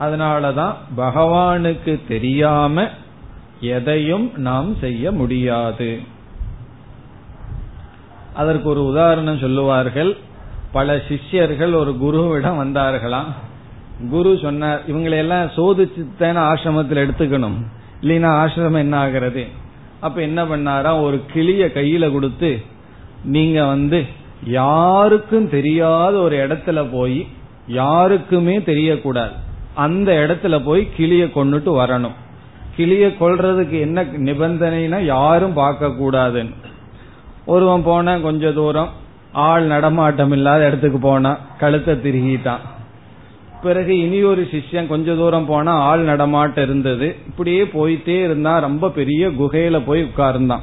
அதனாலதான் 0.00 0.74
பகவானுக்கு 0.96 2.00
தெரியாம 2.08 2.88
எதையும் 3.60 4.30
நாம் 4.36 4.76
செய்ய 4.76 5.12
முடியாது. 5.12 6.00
அதற்கு 8.34 8.68
ஒரு 8.68 8.84
உதாரணம் 8.84 9.38
சொல்லுவார்கள். 9.38 10.16
பல 10.72 11.00
சிஷ்யர்கள் 11.08 11.72
ஒரு 11.72 11.92
குருவிடம் 12.02 12.60
வந்தார்களாம். 12.62 13.30
குரு 14.10 14.38
சொன்னார் 14.42 14.82
இவங்களையெல்லாம் 14.88 15.50
சோதிச்சுத்தான 15.56 16.38
ஆசிரமத்தில் 16.50 17.02
எடுத்துக்கணும். 17.04 17.58
இல்லைன்னா 18.02 18.30
ஆசிரமம் 18.42 18.82
என்ன 18.84 18.96
ஆகிறது? 18.96 19.46
அப்ப 20.00 20.20
என்ன 20.20 20.44
பண்ணாரா 20.44 21.00
ஒரு 21.00 21.24
கிளிய 21.32 21.66
கையில 21.66 22.12
கொடுத்து 22.12 22.62
நீங்க 23.24 23.66
வந்து 23.66 24.20
யாருக்கும் 24.44 25.48
தெரியாத 25.48 26.16
ஒரு 26.16 26.46
இடத்துல 26.46 26.86
போய் 26.92 27.26
யாருக்குமே 27.66 28.58
தெரியக்கூடாது. 28.58 29.30
அந்த 29.74 30.12
இடத்துல 30.12 30.64
போய் 30.64 30.88
கிளிய 30.96 31.24
கொண்டுட்டு 31.24 31.70
வரணும். 31.80 32.16
கிளிய 32.76 33.06
கொள்றதுக்கு 33.06 33.80
என்ன 33.80 34.04
நிபந்தனைனா 34.04 35.04
யாரும் 35.04 35.52
பார்க்க 35.52 35.86
கூடாதுன்னு 35.86 36.54
ஒருவன் 37.46 37.82
போன 37.82 38.18
கொஞ்ச 38.20 38.52
தூரம் 38.52 38.88
ஆள் 39.32 39.64
நடமாட்டம் 39.64 40.32
இல்லாத 40.32 40.66
இடத்துக்கு 40.66 40.98
போனா 40.98 41.38
கழுத்தை 41.58 41.94
திருகிட்டான். 41.94 42.58
பிறகு 43.62 43.98
இனி 43.98 44.22
ஒரு 44.22 44.48
சிஷ்யன் 44.52 44.86
கொஞ்ச 44.86 45.14
தூரம் 45.14 45.46
போனா 45.46 45.72
ஆள் 45.72 46.00
நடமாட்டம் 46.00 46.64
இருந்தது. 46.64 47.16
இப்படியே 47.26 47.62
போயிட்டே 47.62 48.24
இருந்தா 48.24 48.58
ரொம்ப 48.58 48.90
பெரிய 48.90 49.28
குகையில 49.28 49.82
போய் 49.86 50.02
உட்கார்ந்தான். 50.02 50.60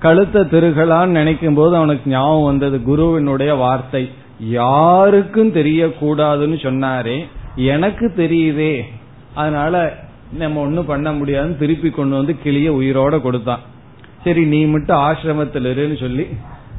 கழுத்தை 0.00 0.42
திருகலான்னு 0.42 1.06
நினைக்கும் 1.06 1.54
போது 1.54 1.76
அவனுக்கு 1.76 2.10
ஞாபகம் 2.10 2.44
வந்தது 2.44 2.82
குருவினுடைய 2.82 3.54
வார்த்தை. 3.54 4.10
யாருக்கும் 4.40 5.54
தெரியக்கூடாதுன்னு 5.54 6.58
சொன்னாரே 6.66 7.26
எனக்கு 7.54 8.12
தெரியுதே. 8.16 8.82
அதனால 9.34 9.94
நம்ம 10.32 10.60
ஒன்னும் 10.60 10.86
பண்ண 10.86 11.12
முடியாதுன்னு 11.12 11.56
திருப்பி 11.56 11.90
கொண்டு 11.90 12.16
வந்து 12.16 12.38
கிளிய 12.42 12.72
உயிரோட 12.72 13.20
கொடுத்தான். 13.20 13.60
சரி 14.24 14.44
நீ 14.44 14.64
மட்டும் 14.64 14.96
ஆசிரமத்தில் 14.96 15.68
இருன்னு 15.72 16.00
சொல்லி 16.00 16.26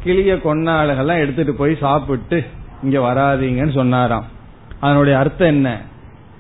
கிளிய 0.04 0.36
கொன்னாளுகெல்லாம் 0.36 1.18
எடுத்துட்டு 1.18 1.54
போய் 1.54 1.76
சாப்பிட்டு 1.76 2.44
இங்க 2.84 3.00
வராதீங்கன்னு 3.00 3.72
சொன்னாராம். 3.72 4.26
அதனுடைய 4.80 5.20
அர்த்தம் 5.20 5.48
என்ன? 5.48 5.82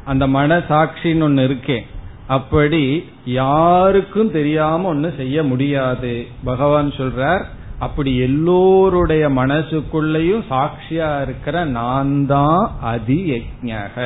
அந்த 0.05 0.27
மன 0.27 0.57
சாட்சின்னு 0.57 1.23
ஒன்னு 1.23 1.47
இருக்கே. 1.47 1.79
அப்படி 2.31 2.83
யாருக்கும் 3.25 4.31
தெரியாம 4.31 4.87
ஒன்னு 4.87 5.09
செய்ய 5.17 5.43
முடியாது. 5.43 6.13
பகவான் 6.43 6.89
சொல்றார் 6.89 7.43
அப்படி 7.79 8.11
எல்லோருடைய 8.17 9.23
மனசுக்குள்ளேயும் 9.29 10.43
சாட்சியா 10.49 11.09
இருக்கிற 11.21 11.63
நான் 11.77 12.11
தான் 12.25 12.63
அதி 12.81 13.19
யஜ்ஞக 13.31 13.97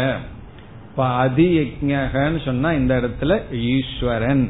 இப்ப 0.89 1.07
அதி 1.23 1.47
யஜ்ஞகன்னு 1.57 2.39
சொன்னா 2.45 2.71
இந்த 2.71 2.93
இடத்துல 3.01 3.31
ஈஸ்வரன். 3.71 4.45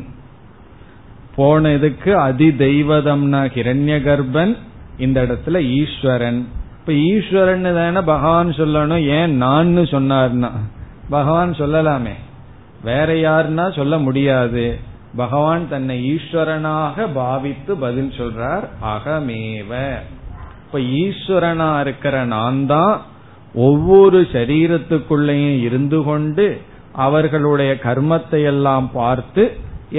போன 1.36 1.72
இதுக்கு 1.74 2.12
அதி 2.18 2.50
தெய்வதம்னா 2.66 3.42
கிரண்ய 3.56 3.96
கர்ப்பன் 4.10 4.54
இந்த 4.98 5.18
இடத்துல 5.24 5.62
ஈஸ்வரன். 5.80 6.40
இப்ப 6.80 6.94
ஈஸ்வரன் 6.94 7.76
தானே 7.80 8.02
பகவான் 8.06 8.52
சொல்லணும் 8.52 9.06
ஏன் 9.20 9.36
நான் 9.38 9.78
சொன்னார்னா? 9.94 10.52
பகவான் 11.10 11.52
சொல்லலாமே. 11.52 12.16
வேற 12.90 13.10
யாருன்னா 13.28 13.66
சொல்ல 13.80 13.96
முடியாது. 14.06 14.66
பகவான் 15.22 15.66
தன்னை 15.74 15.96
ஈஸ்வரனாக 16.14 17.06
பாவித்து 17.18 17.72
பதில் 17.84 18.14
சொல்றார் 18.18 18.66
அகமேவ. 18.94 19.72
இப்ப 20.64 20.80
ஈஸ்வரனா 21.02 21.70
இருக்கிற 21.84 22.16
நான் 22.36 22.60
தான் 22.74 22.96
ஒவ்வொரு 23.68 24.20
சரீரத்துக்குள்ளேயும் 24.34 25.60
இருந்து 25.68 26.00
கொண்டு 26.04 26.46
அவர்களுடைய 27.06 27.72
கர்மத்தை 27.86 28.42
எல்லாம் 28.52 28.88
பார்த்து 29.00 29.44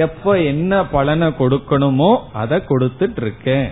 எப்ப 0.04 0.34
என்ன 0.52 0.72
பலனை 0.94 1.28
கொடுக்கணுமோ 1.40 2.12
அதை 2.42 2.58
கொடுத்துட்டு 2.68 3.20
இருக்கேன். 3.24 3.68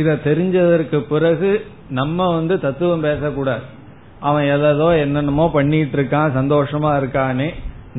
இத 0.00 0.18
தெரிஞ்சதற்கு 0.28 0.98
பிறகு 1.12 1.50
நம்ம 1.98 2.28
வந்து 2.34 2.54
தத்துவம் 2.66 3.06
பேசக்கூடாது. 3.08 3.64
அவன் 4.28 4.46
எதோ 4.54 4.88
என்னென்னமோ 5.04 5.46
பண்ணிட்டு 5.54 5.96
இருக்கான் 5.98 6.36
சந்தோஷமா 6.38 6.90
இருக்கானே 7.00 7.48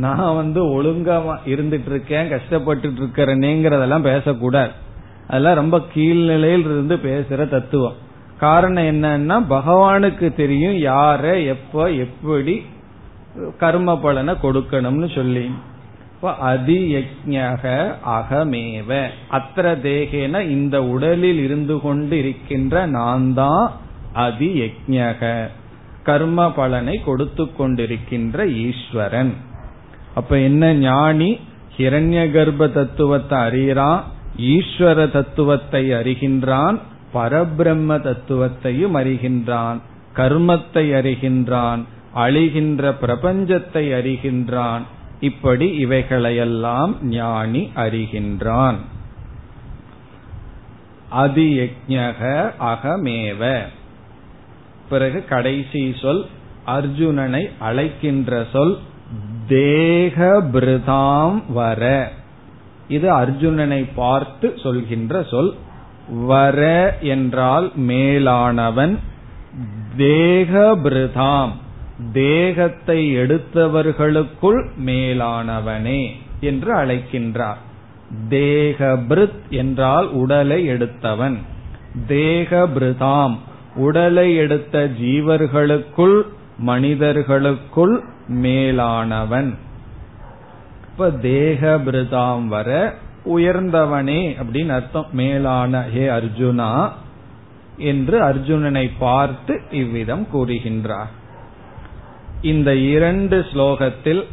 நான் 0.04 0.38
வந்து 0.40 0.62
ஒழுங்கா 0.78 1.18
இருந்துட்டு 1.52 1.90
இருக்கேன் 1.92 2.32
கஷ்டப்பட்டு 2.34 2.88
இருக்கிறேனேங்கிறதெல்லாம் 3.02 4.08
பேசக்கூடாது. 4.08 4.74
அதெல்லாம் 5.28 5.60
ரொம்ப 5.60 5.78
கீழ்நிலையில் 5.94 6.66
இருந்து 6.70 6.96
பேசுற 7.06 7.50
தத்துவம். 7.54 8.00
காரணம் 8.40 8.90
என்னன்னா 8.92 9.38
பகவானுக்கு 9.54 10.28
தெரியும் 10.42 10.78
யார 10.90 11.24
எப்ப 11.54 11.86
எப்படி 12.06 12.56
கர்ம 13.62 13.96
பலனை 14.04 14.34
கொடுக்கணும்னு 14.44 15.08
சொல்லி. 15.16 15.46
அதி 16.50 16.78
யஜக 16.94 17.64
அகமேவ. 18.18 18.92
அத்திர 19.38 19.66
தேகேன 19.88 20.42
இந்த 20.56 20.76
உடலில் 20.94 21.42
இருந்து 21.48 21.76
கொண்டு 21.86 22.18
இருக்கின்ற 22.22 22.86
நான் 22.98 23.28
தான் 23.40 23.66
அதி 24.26 24.50
யஜக 24.62 25.22
கர்ம 26.06 26.52
பலனை 26.52 26.96
கொடுத்து 27.06 27.44
கொண்டிருக்கின்ற 27.44 28.38
ஈஸ்வரன். 28.66 29.34
அப்ப 30.16 30.40
என்ன 30.40 30.74
ஞானி? 30.74 31.30
ஹிரண்ய 31.78 32.20
கர்ப்ப 32.32 32.70
தத்துவத்தை 32.72 33.38
அறிகிறான் 33.40 34.04
ஈஸ்வர 34.54 35.12
தத்துவத்தை 35.12 35.84
அறிகின்றான் 35.92 36.78
பரபிரம்ம 37.14 37.98
தத்துவத்தையும் 38.06 38.96
அறிகின்றான் 39.02 39.80
கர்மத்தை 40.16 40.84
அறிகின்றான் 41.00 41.82
அழிகின்ற 42.16 42.92
பிரபஞ்சத்தை 43.02 43.84
அறிகின்றான். 44.00 44.84
இப்படி 45.20 45.68
இவைகளையெல்லாம் 45.86 46.94
ஞானி 47.02 47.62
அறிகின்றான். 47.76 48.78
அதியஜக 51.16 52.22
அகமேவ. 52.72 53.42
பிறகு 54.90 55.26
கடைசி 55.26 55.96
சொல் 56.02 56.26
அர்ஜுனனை 56.68 57.50
அழைக்கின்ற 57.60 58.46
சொல் 58.52 58.78
தேக 59.48 60.42
பிருதாம் 60.54 61.42
வர. 61.48 62.12
இது 62.88 63.14
அர்ஜுனனை 63.18 63.90
பார்த்து 63.96 64.60
சொல்கின்ற 64.64 65.24
சொல் 65.24 65.54
வர 66.10 66.98
என்றால் 67.02 67.72
மேலானவன் 67.76 68.98
தேக 69.98 70.78
பிருதாம் 70.84 71.52
தேகத்தை 72.14 73.18
எடுத்தவர்களுக்குள் 73.18 74.62
மேலானவனே 74.86 76.02
என்று 76.40 76.76
அழைக்கின்றார். 76.76 77.62
தேகபிருத் 78.30 79.42
என்றால் 79.50 80.10
உடலை 80.12 80.66
எடுத்தவன். 80.66 81.38
தேகபிருதாம் 82.08 83.36
உடலை 83.76 84.36
எடுத்த 84.36 84.92
ஜீவர்களுக்குள் 85.02 86.22
மனிதர்களுக்குள் 86.58 88.04
மேலானவன். 88.28 89.58
இப்ப 90.92 91.08
தேகபிருதாம் 91.08 92.46
வர 92.46 92.94
உயர்ந்தவனே 93.26 94.36
அப்படின்னு 94.40 94.70
அர்த்தம். 94.70 95.06
மேலான 95.12 95.82
ஹே 95.82 96.08
அர்ஜுனா 96.08 96.92
என்று 97.78 98.22
அர்ஜுனனை 98.22 98.92
பார்த்து 99.00 99.62
இவ்விதம் 99.72 100.28
கூறுகின்றார். 100.34 101.12
இந்த 102.42 102.76
இரண்டு 102.76 103.46
ஸ்லோகத்தில் 103.54 104.24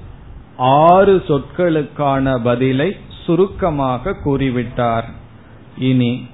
ஆறு 0.57 1.23
சொற்களுக்கான 1.27 2.39
பதிலை 2.43 2.97
சுருக்கமாக 3.25 4.15
கூறிவிட்டார். 4.25 5.05
இனி 5.79 6.27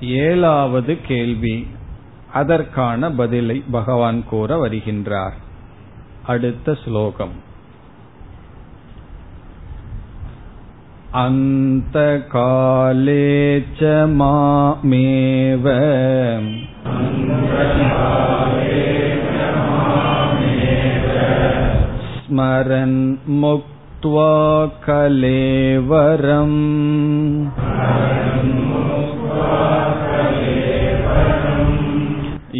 ஏழாவது 0.00 1.00
கேள்வி. 1.06 1.66
அதற்கான 2.33 3.09
பதிலை 3.11 3.57
பகவான் 3.71 4.21
கூற 4.25 4.57
வருகின்றார் 4.57 5.35
அடுத்த 6.25 6.77
ஸ்லோகம் 6.83 7.35
अन्तकाले 11.17 12.33
च 13.77 13.91
मामेव 14.15 15.67
स्मरन् 22.15 22.99
मुक्त्वा 23.41 24.33
कलेवरम् 24.87 26.59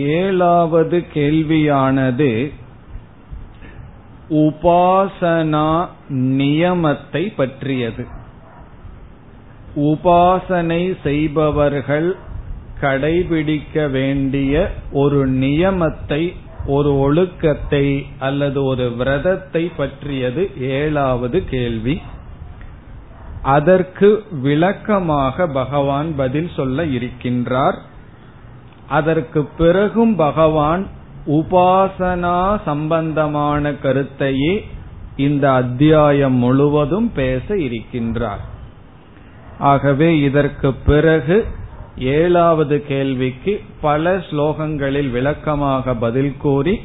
ஏழாவது 0.09 0.99
கேள்வியானது 1.13 2.31
உபாசனா 4.30 5.86
நியமத்தை 6.08 7.34
பற்றியது. 7.36 8.06
உபாசனை 9.76 10.96
செய்பவர்கள் 11.02 12.16
கடைபிடிக்க 12.80 13.90
வேண்டிய 13.90 14.70
ஒரு 14.92 15.30
நியமத்தை 15.30 16.34
ஒரு 16.66 16.98
ஒழுக்கத்தை 16.98 18.06
அல்லது 18.18 18.64
ஒரு 18.64 18.90
விரதத்தை 18.90 19.72
பற்றியது 19.76 20.50
ஏழாவது 20.60 21.44
கேள்வி. 21.44 22.02
அதற்கு 23.42 24.22
விளக்கமாக 24.30 25.46
பகவான் 25.46 26.16
பதில் 26.16 26.50
சொல்ல 26.56 26.84
இருக்கின்றார். 26.84 27.78
அதற்கு 28.88 29.44
பிறகும் 29.44 30.16
பகவான் 30.16 30.86
உபாசனா 31.26 32.60
சம்பந்தமான 32.64 33.72
கருத்தையே 33.72 34.64
இந்த 35.16 35.52
அத்தியாயம் 35.52 36.34
முழுவதும் 36.34 37.12
பேச 37.12 37.54
இருக்கின்றார். 37.54 38.42
ஆகவே 39.58 40.20
இதற்கு 40.20 40.72
பிறகு 40.72 41.46
ஏழாவது 41.98 42.86
கேள்விக்கு 42.86 43.60
பல 43.80 44.16
ஸ்லோகங்களில் 44.16 45.10
விளக்கமாக 45.10 45.94
பதில் 45.94 46.36
கூறி 46.36 46.80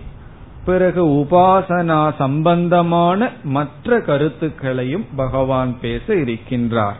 பிறகு 0.65 1.05
உபாசனா 1.05 2.15
சம்பந்தமான 2.17 3.31
மற்ற 3.43 4.01
கருத்துக்களையும் 4.01 5.05
பகவான் 5.15 5.79
பேச 5.79 6.13
இருக்கின்றார். 6.13 6.99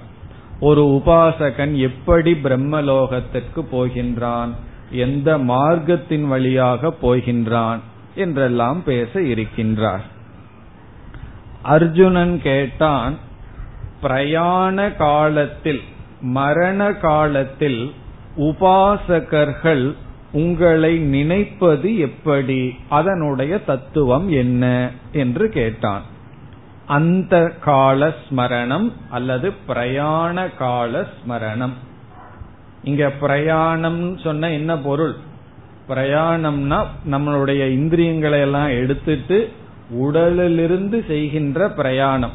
ஒரு 0.60 0.84
உபாசகன் 0.84 1.76
எப்படி 1.76 2.32
பிரம்மலோகத்திற்கு 2.32 3.62
போகின்றான்? 3.72 4.50
எந்த 4.92 5.38
மார்க்கத்தின் 5.38 6.28
வழியாக 6.28 6.94
போகின்றான் 7.02 7.80
என்றெல்லாம் 8.16 8.84
பேச 8.84 9.20
இருக்கின்றார். 9.20 10.02
அர்ஜுனன் 11.62 12.42
கேட்டான் 12.42 13.18
பிரயாண 14.02 14.96
காலத்தில் 14.96 15.82
மரண 16.22 16.94
காலத்தில் 16.94 17.94
உபாசகர்கள் 18.38 19.96
உங்களை 20.32 20.98
நினைப்பது 20.98 21.98
எப்படி? 21.98 22.76
அதனுடைய 22.90 23.64
தத்துவம் 23.64 24.30
என்ன? 24.30 24.90
என்று 25.12 25.50
கேட்டான். 25.50 26.02
அந்த 26.86 27.54
கால 27.62 28.14
ஸ்மரணம் 28.30 28.92
அல்லது 29.10 29.54
பிரயாண 29.68 30.50
கால 30.58 31.02
ஸ்மரணம் 31.02 31.74
இங்க 32.84 33.10
பிரயாணம் 33.10 34.18
சொன்ன 34.18 34.52
என்ன 34.52 34.78
பொருள்? 34.78 35.16
பிரயாணம்னா 35.90 36.84
நம்மளுடைய 37.12 37.70
இந்திரியங்களை 37.70 38.40
எல்லாம் 38.40 38.68
எடுத்துட்டு 38.68 39.50
உடலிலிருந்து 39.90 41.04
செய்கின்ற 41.08 41.70
பிரயாணம். 41.70 42.32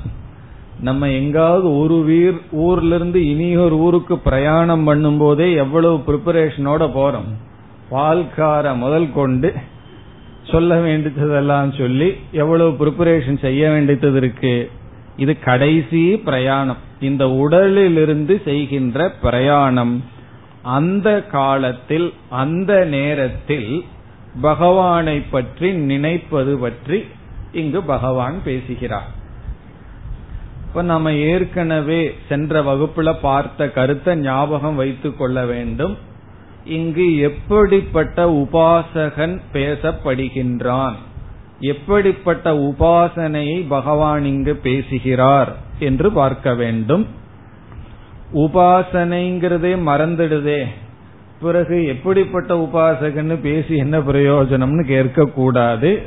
நம்ம 0.80 1.10
எங்காவது 1.10 1.76
ஒரு 1.76 1.94
வீர் 1.94 2.40
ஊர்ல 2.50 2.94
இருந்து 2.94 3.26
இனி 3.26 3.56
ஒரு 3.56 3.76
ஊருக்கு 3.76 4.18
பிரயாணம் 4.18 4.84
பண்ணும் 4.84 5.18
போதே 5.18 5.52
எவ்வளவு 5.52 5.96
ப்ரிப்பரேஷனோட 5.96 6.90
போறோம். 6.96 7.28
பால்கார 7.90 8.76
முதல் 8.76 9.12
கொண்டு 9.12 9.54
சொல்ல 10.50 10.80
வேண்டியதெல்லாம் 10.80 11.72
சொல்லி 11.72 12.16
எவ்வளவு 12.32 12.70
ப்ரிப்பரேஷன் 12.70 13.38
செய்ய 13.38 13.70
வேண்டியது 13.70 14.16
இருக்கு? 14.16 14.70
இது 15.16 15.38
கடைசி 15.38 16.16
பிரயாணம். 16.16 16.76
இந்த 17.00 17.30
உடலிலிருந்து 17.30 18.40
செய்கின்ற 18.44 19.10
பிரயாணம். 19.22 20.04
அந்த 20.64 21.22
காலத்தில் 21.22 22.12
அந்த 22.30 22.84
நேரத்தில் 22.84 23.84
பகவானை 24.40 25.20
பற்றி 25.20 25.72
நினைப்பது 25.72 26.58
பற்றி 26.58 27.04
இங்கு 27.52 27.82
பகவான் 27.82 28.42
பேசுகிறார். 28.44 29.10
இப்ப 30.66 30.82
நம்ம 30.82 31.12
ஏற்கனவே 31.12 32.14
சென்ற 32.28 32.62
வகுப்புல 32.62 33.16
பார்த்த 33.20 33.70
கருத்தை 33.70 34.16
ஞாபகம் 34.16 34.76
வைத்துக் 34.76 35.18
கொள்ள 35.18 35.44
வேண்டும். 35.44 35.98
இங்கு 36.64 37.18
எப்படிப்பட்ட 37.18 38.30
உபாசகன் 38.30 39.40
பேசப்படுகின்றான்? 39.52 40.94
எப்படிப்பட்ட 41.60 42.52
உபாசனையை 42.52 43.64
பகவான் 43.68 44.24
இங்கு 44.24 44.56
பேசுகிறார் 44.56 45.56
என்று 45.78 46.12
பார்க்க 46.12 46.54
வேண்டும். 46.54 47.06
உபாசனைங்கிறதே 48.34 49.72
மறந்துடுதே. 49.88 50.64
பிறகு 51.40 51.86
எப்படிப்பட்ட 51.86 52.54
உபாசகன்னு 52.54 53.36
பேசி 53.42 53.76
என்ன 53.76 53.98
பிரயோஜனம்னு 53.98 54.84
கேட்க 54.86 55.24
கூடாது 55.24 56.02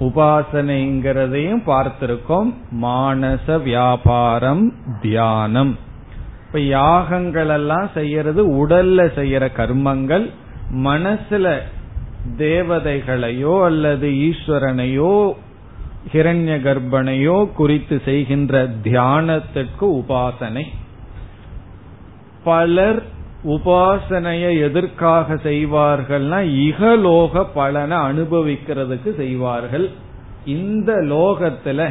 உபாசனைங்கிறதையும் 0.00 1.62
பார்த்திருக்கோம். 1.66 2.54
மானச 2.82 3.62
வியாபாரம் 3.62 4.74
தியானம். 5.02 5.78
இப்ப 6.46 6.60
யாகங்கள் 6.60 7.48
எல்லாம் 7.48 7.90
செய்யறது 7.94 8.66
உடல்ல 8.66 9.00
செய்யற 9.16 9.44
கர்மங்கள். 9.56 10.30
மனசுல 10.76 11.58
தேவதைகளையோ 12.38 13.64
அல்லது 13.64 14.08
ஈஸ்வரனையோ 14.08 15.32
ஹிரண்ய 16.12 16.54
கர்ப்பனையோ 16.60 17.52
குறித்து 17.52 18.00
செய்கின்ற 18.04 18.68
தியானத்திற்கு 18.82 19.86
உபாசனை. 20.00 20.64
பலர் 22.44 23.02
உபாசனையை 23.44 24.60
எதற்காக 24.60 25.34
செய்வார்கள்னா 25.34 26.38
இகலோக 26.66 27.46
பலனை 27.54 27.96
அனுபவிக்கிறதுக்கு 27.96 29.16
செய்வார்கள். 29.16 29.90
இந்த 30.44 30.92
லோகத்துல 30.92 31.88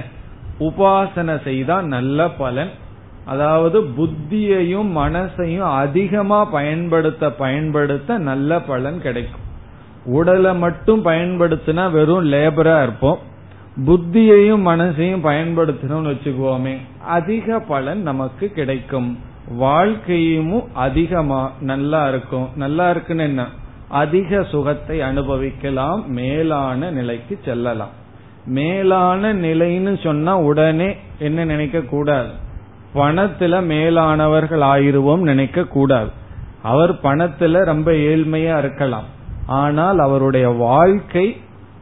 உபாசனை 0.60 1.44
செய்தா 1.44 1.82
நல்ல 1.82 2.30
பலன். 2.30 2.70
அதாவது 3.26 3.82
புத்தியையும் 3.82 4.90
மனசையும் 4.96 5.72
அதிகமா 5.76 6.46
பயன்படுத்த 6.46 7.32
பயன்படுத்த 7.32 8.18
நல்ல 8.18 8.62
பலன் 8.62 9.02
கிடைக்கும். 9.02 9.50
உடலை 10.06 10.56
மட்டும் 10.56 11.06
பயன்படுத்தினா 11.06 11.92
வெறும் 11.92 12.32
லேபரா 12.32 12.84
இருப்போம். 12.84 13.20
புத்தியையும் 13.86 14.68
மனசையும் 14.68 15.26
பயன்படுத்தணும்னு 15.26 16.14
வச்சுக்குவோமே 16.14 16.78
அதிக 17.06 17.60
பலன் 17.60 18.02
நமக்கு 18.02 18.48
கிடைக்கும். 18.48 19.30
வாழ்க்கையும் 19.58 20.76
அதிகமா 20.76 21.52
நல்லா 21.60 22.08
இருக்கும். 22.08 22.50
நல்லா 22.56 22.90
இருக்குன்னு 22.90 23.24
என்ன? 23.24 23.48
அதிக 23.88 24.44
சுகத்தை 24.44 25.02
அனுபவிக்கலாம் 25.02 26.12
மேலான 26.12 26.92
நிலைக்கு 26.92 27.40
செல்லலாம். 27.46 28.00
மேலான 28.46 29.34
நிலைன்னு 29.34 30.04
சொன்னா 30.04 30.38
உடனே 30.38 30.96
என்ன 31.20 31.46
நினைக்க 31.46 31.82
கூடாது? 31.82 32.30
பணத்துல 32.96 33.66
மேலானவர்கள் 33.66 34.62
ஆயிருவோம் 34.62 35.18
நினைக்க 35.18 35.64
கூடாது. 35.64 36.10
அவர் 36.62 36.94
பணத்துல 36.94 37.64
ரொம்ப 37.64 37.92
ஏழ்மையா 37.92 38.58
இருக்கலாம். 38.58 39.04
ஆனால் 39.46 40.00
அவருடைய 40.00 40.50
வாழ்க்கை 40.50 41.38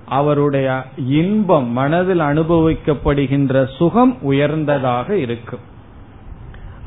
அவருடைய 0.05 0.83
இன்பம் 0.95 1.67
மனதில் 1.67 2.19
அனுபவிக்கப்படுகின்ற 2.19 3.75
சுகம் 3.75 4.17
உயர்ந்ததாக 4.21 5.17
இருக்கும். 5.17 5.59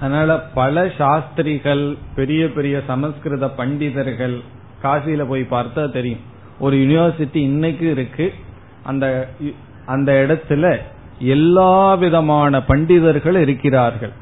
அதனால 0.02 0.36
பல 0.58 0.84
சாஸ்திரிகள் 1.00 1.82
பெரிய 2.18 2.42
பெரிய 2.56 2.76
சமஸ்கிருத 2.90 3.46
பண்டிதர்கள் 3.58 4.36
காசியில 4.84 5.24
போய் 5.32 5.44
பார்த்தா 5.50 5.82
தெரியும். 5.96 6.22
ஒரு 6.64 6.76
யூனிவர்சிட்டி 6.76 7.40
இன்னைக்கு 7.50 7.86
இருக்கு. 7.90 8.26
அந்த 8.90 9.06
அந்த 9.94 10.10
இடத்துல 10.24 10.66
எல்லா 11.34 11.74
விதமான 12.02 12.62
பண்டிதர்கள் 12.70 13.38
இருக்கிறார்கள். 13.44 14.14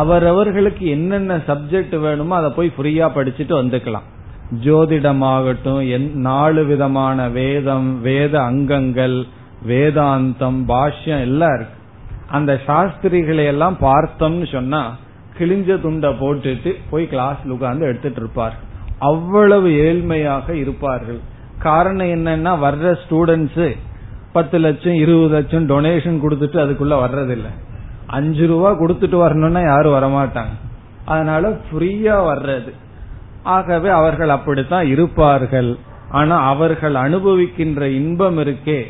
அவரவர்களுக்கு 0.00 0.84
என்னென்ன 0.96 1.36
சப்ஜெக்ட் 1.48 1.96
வேணுமோ 2.00 2.34
அதை 2.40 2.50
போய் 2.56 2.72
ஃப்ரீயா 2.76 3.06
படிச்சுட்டு 3.16 3.54
வந்துக்கலாம். 3.60 4.06
ஜோதிடமாகட்டும் 4.64 5.80
நாலு 6.28 6.62
விதமான 6.64 7.28
வேதம் 7.38 7.90
வேத 8.02 8.34
அங்கங்கள் 8.50 9.16
வேதாந்தம் 9.70 10.60
பாஷ்யம் 10.70 11.24
எல்லாம் 11.28 11.54
இருக்கு. 11.56 11.76
அந்த 12.36 12.52
சாஸ்திரிகளை 12.68 13.44
எல்லாம் 13.52 13.76
பார்த்தோம்னு 13.80 14.48
சொன்னா 14.52 14.82
கிழிஞ்ச 15.38 15.80
துண்டை 15.80 16.10
போட்டுட்டு 16.10 16.74
போய் 16.90 17.08
கிளாஸ்ல 17.10 17.48
உட்கார்ந்து 17.48 17.86
எடுத்துட்டு 17.86 18.20
இருப்பார். 18.20 18.56
அவ்வளவு 18.98 19.68
ஏழ்மையாக 19.68 20.50
இருப்பார்கள். 20.50 21.18
காரணம் 21.58 22.06
என்னன்னா 22.06 22.64
வர்ற 22.64 22.98
ஸ்டூடெண்ட்ஸ் 23.08 23.76
பத்து 24.32 24.58
லட்சம் 24.58 24.94
இருபது 24.94 25.28
லட்சம் 25.28 25.68
டொனேஷன் 25.68 26.20
கொடுத்துட்டு 26.20 26.66
அதுக்குள்ள 26.66 26.94
வர்றதில்லை. 26.94 27.52
அஞ்சு 28.06 28.46
ரூபா 28.46 28.72
கொடுத்துட்டு 28.72 29.16
வரணும்னா 29.16 29.60
யாரும் 29.60 29.92
வரமாட்டாங்க. 29.92 30.56
அதனால 31.04 31.48
ஃப்ரீயா 31.48 32.34
வர்றது. 32.34 32.72
ஆகவே 33.42 33.88
அவர்கள் 33.88 34.28
அப்படித்தான் 34.28 34.86
இருப்பார்கள். 34.86 35.76
ஆனா 36.10 36.36
அவர்கள் 36.36 36.94
அனுபவிக்கின்ற 36.94 37.80
இன்பம் 37.80 38.38
இருக்கே. 38.38 38.82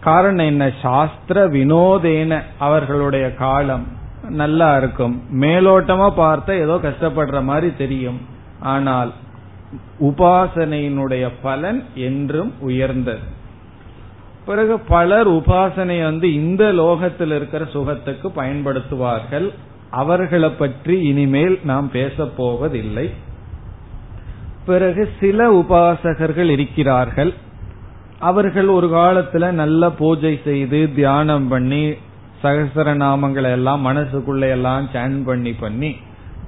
காரணம் 0.00 0.46
என்ன? 0.46 0.70
சாஸ்திர 0.82 1.48
வினோதேன 1.48 2.42
அவர்களுடைய 2.58 3.34
காலம். 3.34 3.95
நல்லா 4.28 4.76
இருக்கும். 4.76 5.22
மேலோட்டமா 5.40 6.08
பார்த்தா 6.16 6.60
ஏதோ 6.60 6.74
கஷ்டப்படுற 6.74 7.42
மாதிரி 7.42 7.76
தெரியும். 7.76 8.20
ஆனால் 8.60 9.12
உபாசனையினுடைய 10.00 11.30
பலன் 11.42 11.84
என்றும் 11.94 12.52
உயர்ந்தது. 12.60 13.20
பிறகு 14.46 14.78
பலர் 14.78 15.28
உபாசனை 15.28 16.02
வந்து 16.02 16.34
இந்த 16.34 16.72
லோகத்தில் 16.72 17.30
இருக்கிற 17.30 17.64
சுகத்துக்கு 17.64 18.28
பயன்படுத்துவார்கள். 18.36 19.50
அவர்களை 19.90 20.50
பற்றி 20.50 21.02
இனிமேல் 21.02 21.58
நாம் 21.62 21.90
பேச 21.90 22.24
போவதில்லை. 22.24 23.10
பிறகு 24.66 25.08
சில 25.20 25.48
உபாசகர்கள் 25.52 26.48
இருக்கிறார்கள். 26.48 27.34
அவர்கள் 28.18 28.68
ஒரு 28.68 28.86
காலத்துல 28.86 29.50
நல்ல 29.50 29.90
பூஜை 29.90 30.40
செய்து 30.44 30.94
தியானம் 30.94 31.48
பண்ணி 31.48 31.94
சகசர 32.46 32.94
நாமங்களை 32.94 33.50
எல்லாம் 33.50 33.86
மனசுக்குள்ள 33.86 34.50
எல்லாம் 34.50 34.88
சேன் 34.92 35.24
பண்ணி 35.24 35.52
பண்ணி 35.52 35.96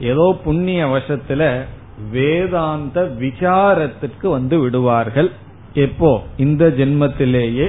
ஏதோ 0.00 0.40
புண்ணிய 0.44 0.86
வசத்துல 0.86 1.64
வேதாந்த 2.10 3.14
விசாரத்திற்கு 3.20 4.28
வந்து 4.28 4.58
விடுவார்கள். 4.58 5.30
எப்போ? 5.72 6.22
இந்த 6.36 6.66
ஜென்மத்திலேயே. 6.66 7.68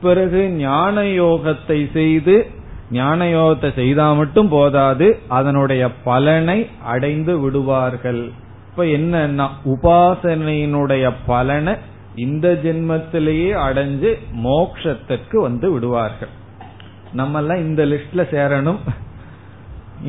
பிறகு 0.00 0.50
ஞான 0.50 1.02
யோகத்தை 1.02 1.92
செய்து 1.92 2.46
ஞான 2.90 3.24
யோகத்தை 3.24 3.74
செய்தா 3.74 4.12
மட்டும் 4.12 4.48
போதாது 4.48 5.18
அதனுடைய 5.28 5.90
பலனை 6.04 6.68
அடைந்து 6.84 7.38
விடுவார்கள். 7.38 8.30
இப்ப 8.70 8.84
என்னன்னா 8.84 9.48
உபாசனையினுடைய 9.64 11.12
பலனை 11.26 11.74
இந்த 12.16 12.60
ஜென்மத்திலேயே 12.62 13.50
அடைஞ்சு 13.68 14.18
மோக்ஷத்திற்கு 14.44 15.36
வந்து 15.36 15.72
விடுவார்கள். 15.72 16.42
நம்ம 17.20 17.40
எல்லாம் 17.42 17.64
இந்த 17.66 17.82
லிஸ்ட்ல 17.92 18.22
சேரணும். 18.34 18.80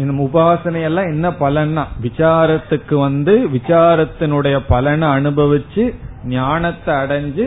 இந்த 0.01 0.13
உபாசனையெல்லாம் 0.27 1.11
என்ன 1.13 1.27
பலன்னா 1.41 1.83
விசாரத்துக்கு 2.05 2.95
வந்து 3.07 3.33
விசாரத்தினுடைய 3.57 4.57
பலனை 4.67 5.07
அனுபவிச்சு 5.17 5.83
ஞானத்தை 6.37 6.93
அடைஞ்சு 7.03 7.45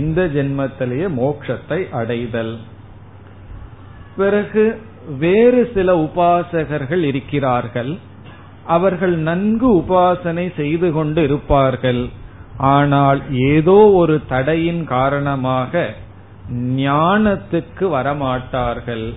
இந்த 0.00 0.20
ஜென்மத்திலேயே 0.36 1.06
மோட்சத்தை 1.20 1.80
அடைதல். 2.00 2.54
பிறகு 4.16 4.64
வேறு 5.20 5.60
சில 5.74 5.88
உபாசகர்கள் 6.06 7.02
இருக்கிறார்கள். 7.10 7.92
அவர்கள் 8.76 9.14
நன்கு 9.28 9.68
உபாசனை 9.80 10.46
செய்து 10.56 10.88
கொண்டு 10.92 11.20
இருப்பார்கள். 11.22 12.02
ஆனால் 12.74 13.20
ஏதோ 13.52 13.78
ஒரு 14.00 14.14
தடையின் 14.32 14.82
காரணமாக 14.94 15.72
ஞானத்துக்கு 16.52 17.80
வரமாட்டார்கள். 17.80 19.14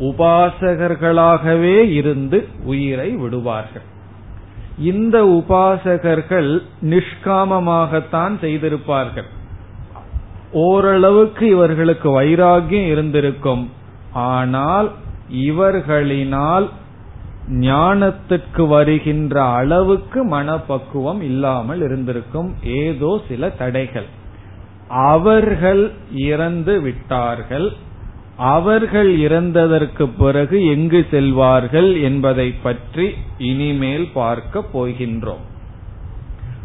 உபாசகர்களாகவே 0.00 1.90
இருந்து 1.90 2.48
உயிரை 2.64 3.10
விடுவார்கள். 3.10 3.82
இந்த 4.78 5.24
உபாசகர்கள் 5.24 6.62
நிஷ்காமமாகத்தான் 6.82 8.34
செய்திருப்பார்கள். 8.40 9.28
ஓரளவுக்கு 10.52 11.48
இவர்களுக்கு 11.48 12.22
வைராகியம் 12.22 12.88
இருந்திருக்கும். 12.88 13.70
ஆனால் 14.12 14.92
இவர்களினால் 15.32 16.68
ஞானத்துக்கு 17.50 18.68
வருகின்ற 18.68 19.42
அளவுக்கு 19.42 20.24
மனப்பக்குவம் 20.24 21.22
இல்லாமல் 21.22 21.82
இருந்திருக்கும். 21.82 22.54
ஏதோ 22.62 23.20
சில 23.28 23.48
தடைகள். 23.48 24.22
அவர்கள் 24.88 25.90
இறந்து 26.12 26.80
விட்டார்கள். 26.80 27.72
அவர்கள் 28.36 29.18
இறந்ததற்கு 29.18 30.08
பிறகு 30.18 30.66
எங்கு 30.66 31.06
செல்வார்கள் 31.10 32.02
என்பதை 32.02 32.54
பற்றி 32.62 33.10
இனிமேல் 33.38 34.08
பார்க்க 34.12 34.64
போகின்றோம். 34.74 35.44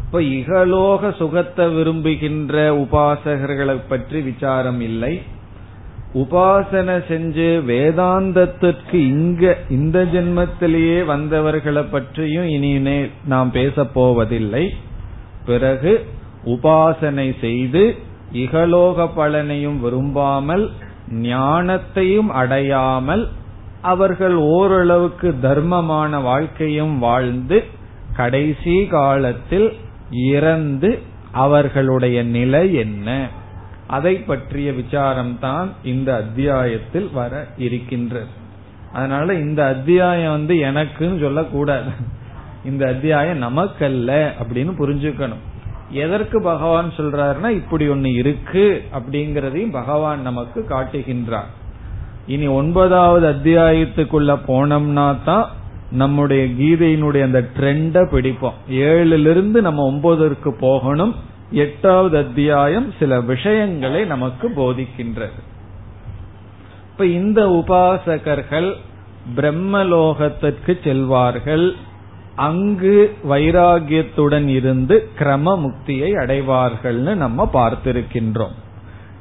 இப்ப 0.04 0.20
இகலோக 0.20 1.16
சுகத்தை 1.16 1.68
விரும்புகின்ற 1.68 2.72
உபாசகர்களை 2.74 3.80
பற்றி 3.88 4.20
விசாரம் 4.20 4.80
இல்லை. 4.80 5.20
உபாசனை 6.14 6.96
செஞ்சு 7.08 7.48
வேதாந்தத்திற்கு 7.66 8.94
இங்க 8.94 9.58
இந்த 9.70 10.04
ஜென்மத்திலேயே 10.04 11.04
வந்தவர்களை 11.04 11.82
பற்றியும் 11.82 12.48
இனிமே 12.48 13.06
நாம் 13.24 13.50
பேசப் 13.50 13.94
போவதில்லை. 13.94 14.74
பிறகு 15.46 16.06
உபாசனை 16.44 17.40
செய்து 17.40 18.08
இகலோக 18.32 19.08
பலனையும் 19.16 19.80
விரும்பாமல் 19.80 20.70
ஞானத்தையும் 21.12 22.28
அடையாமல் 22.28 23.28
அவர்கள் 23.82 24.34
ஓரளவுக்கு 24.34 25.34
தர்மமான 25.42 26.22
வாழ்க்கையும் 26.22 26.98
வாழ்ந்து 26.98 27.64
கடைசி 28.16 28.86
காலத்தில் 28.86 29.76
இறந்து 30.10 30.98
அவர்களுடைய 31.32 32.22
நிலை 32.22 32.74
என்ன? 32.74 33.28
அதை 33.86 34.16
பற்றிய 34.16 34.70
விசாரம்தான் 34.70 35.68
இந்த 35.84 36.14
அத்தியாயத்தில் 36.14 37.10
வர 37.12 37.46
இருக்கின்றது. 37.56 38.38
அதனால 38.92 39.34
இந்த 39.34 39.66
அத்தியாயம் 39.66 40.30
வந்து 40.30 40.54
எனக்குன்னு 40.54 41.20
சொல்லக்கூடாது. 41.20 41.90
இந்த 42.64 42.86
அத்தியாயம் 42.86 43.42
நமக்கல்ல 43.42 44.30
அப்படின்னு 44.42 44.72
புரிஞ்சுக்கணும். 44.78 45.44
எதற்கு 45.90 46.42
பகவான் 46.42 46.92
சொல்றாருன்னா 46.96 47.48
இப்படி 47.48 47.88
ஒன்னு 47.88 48.12
இருக்கு 48.12 48.84
அப்படிங்கறதையும் 48.92 49.72
பகவான் 49.72 50.22
நமக்கு 50.22 50.66
காட்டுகின்றார். 50.68 51.50
இனி 52.26 52.46
ஒன்பதாவது 52.46 53.30
அத்தியாயத்துக்குள்ள 53.30 54.38
போனோம்னா 54.48 55.16
தான் 55.24 55.48
நம்முடைய 55.92 56.44
கீதையினுடைய 56.44 57.22
அந்த 57.22 57.48
ட்ரெண்ட 57.56 58.06
பிடிப்போம். 58.06 58.58
ஏழுல 58.70 59.30
இருந்து 59.30 59.62
நம்ம 59.62 59.84
ஒன்பதற்கு 59.84 60.52
போகணும். 60.52 61.14
எட்டாவது 61.50 62.18
அத்தியாயம் 62.18 62.92
சில 62.98 63.20
விஷயங்களை 63.20 64.04
நமக்கு 64.04 64.48
போதிக்கின்றது. 64.48 65.40
இப்ப 66.90 67.06
இந்த 67.06 67.46
உபாசகர்கள் 67.46 68.72
பிரம்மலோகத்திற்கு 69.36 70.78
செல்வார்கள். 70.84 71.76
அங்கு 72.36 73.16
வைராகியத்துடன் 73.30 74.46
இருந்து 74.46 75.08
கிரம 75.18 75.56
முக்தியை 75.56 76.10
அடைவார்கள்னு 76.16 77.14
நம்ம 77.14 77.50
பார்த்திருக்கின்றோம். 77.52 78.54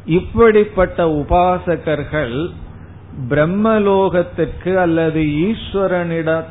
இப்படிப்பட்ட 0.06 1.06
உபாசகர்கள் 1.06 2.50
பிரம்மலோகத்திற்கு 3.30 4.76
அல்லது 4.76 5.22
ஈஸ்வரனிடம் 5.22 6.44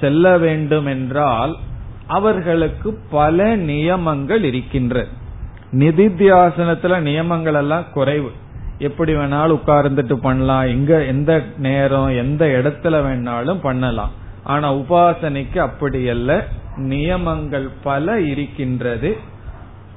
செல்ல 0.00 0.38
வேண்டும் 0.38 0.86
என்றால் 0.86 1.56
அவர்களுக்கு 2.06 2.98
பல 3.10 3.56
நியமங்கள் 3.56 4.44
இருக்கின்றது 4.44 5.08
நிதித்தியாசனத்துல 5.72 6.98
நியமங்கள் 6.98 7.54
எல்லாம் 7.54 7.84
குறைவு. 7.92 8.30
எப்படி 8.78 9.14
வேணாலும் 9.14 9.58
உட்கார்ந்துட்டு 9.58 10.14
பண்ணலாம். 10.14 10.66
எங்க 10.66 11.04
எந்த 11.04 11.42
நேரம் 11.58 12.08
எந்த 12.08 12.46
இடத்துல 12.46 12.84
வேணாலும் 12.84 13.60
பண்ணலாம். 13.62 14.24
ஆனா 14.46 14.74
உபாசனைக்கு 14.74 15.58
அப்படி 15.58 16.08
அல்ல. 16.08 16.46
நியமங்கள் 16.76 17.68
பல 17.82 18.20
இருக்கின்றது. 18.20 19.16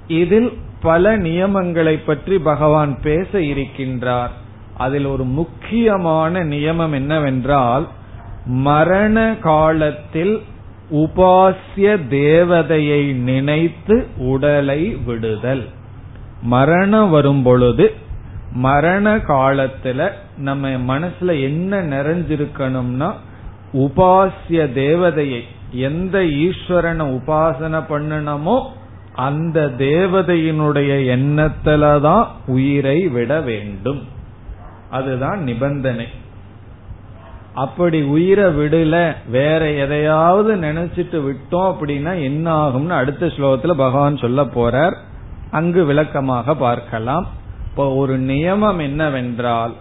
இதில் 0.07 0.57
பல 0.81 1.17
நியமங்களை 1.17 1.95
பற்றி 2.05 2.39
பகவான் 2.39 3.01
பேச 3.01 3.39
இருக்கின்றார். 3.39 4.29
அதில் 4.77 5.05
ஒரு 5.05 5.23
முக்கியமான 5.23 6.43
நியமம் 6.43 6.93
என்னவென்றால் 6.93 7.87
மரண 8.45 9.35
காலத்தில் 9.41 10.41
உபாசிய 10.91 11.99
தேவதையை 12.09 13.13
நினைத்து 13.13 14.07
உடலை 14.17 14.97
விடுதல். 15.05 15.65
மரணம் 16.41 17.09
வரும் 17.09 17.43
பொழுது 17.43 17.93
மரண 18.51 19.17
காலத்துல 19.17 20.11
நம்ம 20.37 20.69
மனசுல 20.69 21.41
என்ன 21.41 21.81
நிறைஞ்சிருக்கணும்னா 21.83 23.13
உபாசிய 23.73 24.67
தேவதையை 24.73 25.41
எந்த 25.71 26.19
ஈஸ்வரனை 26.19 27.19
உபாசனை 27.19 27.83
பண்ணணுமோ 27.89 28.61
அந்த 29.15 29.71
தேவதையினுடைய 29.77 30.91
எண்ணத்துலதான் 31.17 32.27
உயிரை 32.47 33.07
விட 33.07 33.41
வேண்டும். 33.41 34.07
அதுதான் 34.89 35.43
நிபந்தனை. 35.43 36.07
அப்படி 37.53 38.01
உயிரை 38.01 38.45
விடல 38.45 39.15
வேற 39.29 39.69
எதையாவது 39.71 40.55
நினைச்சிட்டு 40.55 41.23
விட்டோம் 41.27 41.75
அப்படின்னா 41.75 42.21
என்ன 42.23 42.67
ஆகும்னு 42.67 42.89
அடுத்த 42.89 43.25
ஸ்லோகத்துல 43.25 43.67
பகவான் 43.67 44.17
சொல்ல 44.17 44.43
போறார். 44.43 44.95
அங்கு 45.51 45.85
விளக்கமாக 45.85 46.55
பார்க்கலாம். 46.55 47.27
இப்போ 47.69 47.93
ஒரு 47.93 48.19
நியமம் 48.19 48.81
என்னவென்றால் 48.81 49.73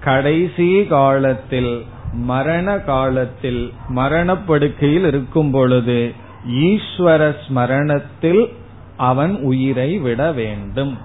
கடைசி 0.00 0.84
காலத்தில் 0.84 1.84
மரண 2.16 2.78
காலத்தில் 2.78 3.72
மரணப்படுக்கையில் 3.88 5.06
இருக்கும் 5.06 5.50
பொழுது 5.50 6.12
ஈஸ்வர 6.50 7.34
ஸ்மரணத்தில் 7.48 8.52
அவன் 8.96 9.40
உயிரை 9.40 9.98
விட 9.98 10.32
வேண்டும். 10.32 10.98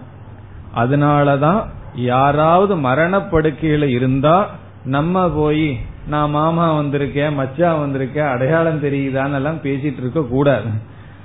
அதனாலதான் 0.76 1.66
யாராவது 1.95 2.76
மரணப்படுக்கையில 2.76 3.84
இருந்தா 3.84 4.49
நம்ம 4.84 5.30
போய் 5.30 5.80
நான் 6.07 6.30
மாமா 6.30 6.80
வந்திருக்கேன் 6.80 7.38
மச்சா 7.39 7.72
வந்திருக்கேன் 7.82 8.30
அடையாளம் 8.30 8.84
தெரியுதான்னு 8.84 9.34
எல்லாம் 9.34 9.62
பேசிட்டு 9.64 9.97
இருக்க 9.97 10.22
கூடாது. 10.22 10.70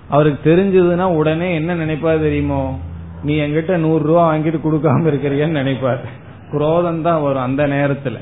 அவருக்கு 0.09 0.57
தெரிஞ்சதுன்னா 0.57 1.03
உடனே 1.03 1.55
என்ன 1.55 1.74
நினைப்பாரு 1.74 2.20
தெரியுமோ? 2.20 2.78
நீ 3.22 3.34
எங்கிட்ட 3.34 3.76
நூறு 3.76 4.05
ரூபா 4.05 4.34
வாங்கிட்டு 4.34 4.61
கொடுக்காம 4.64 5.07
இருக்கிறியன்னு 5.07 5.61
நினைப்பாரு. 5.62 6.05
குரோதம் 6.51 7.03
தான் 7.03 7.22
வரும் 7.22 7.43
அந்த 7.43 7.66
நேரத்துல. 7.66 8.18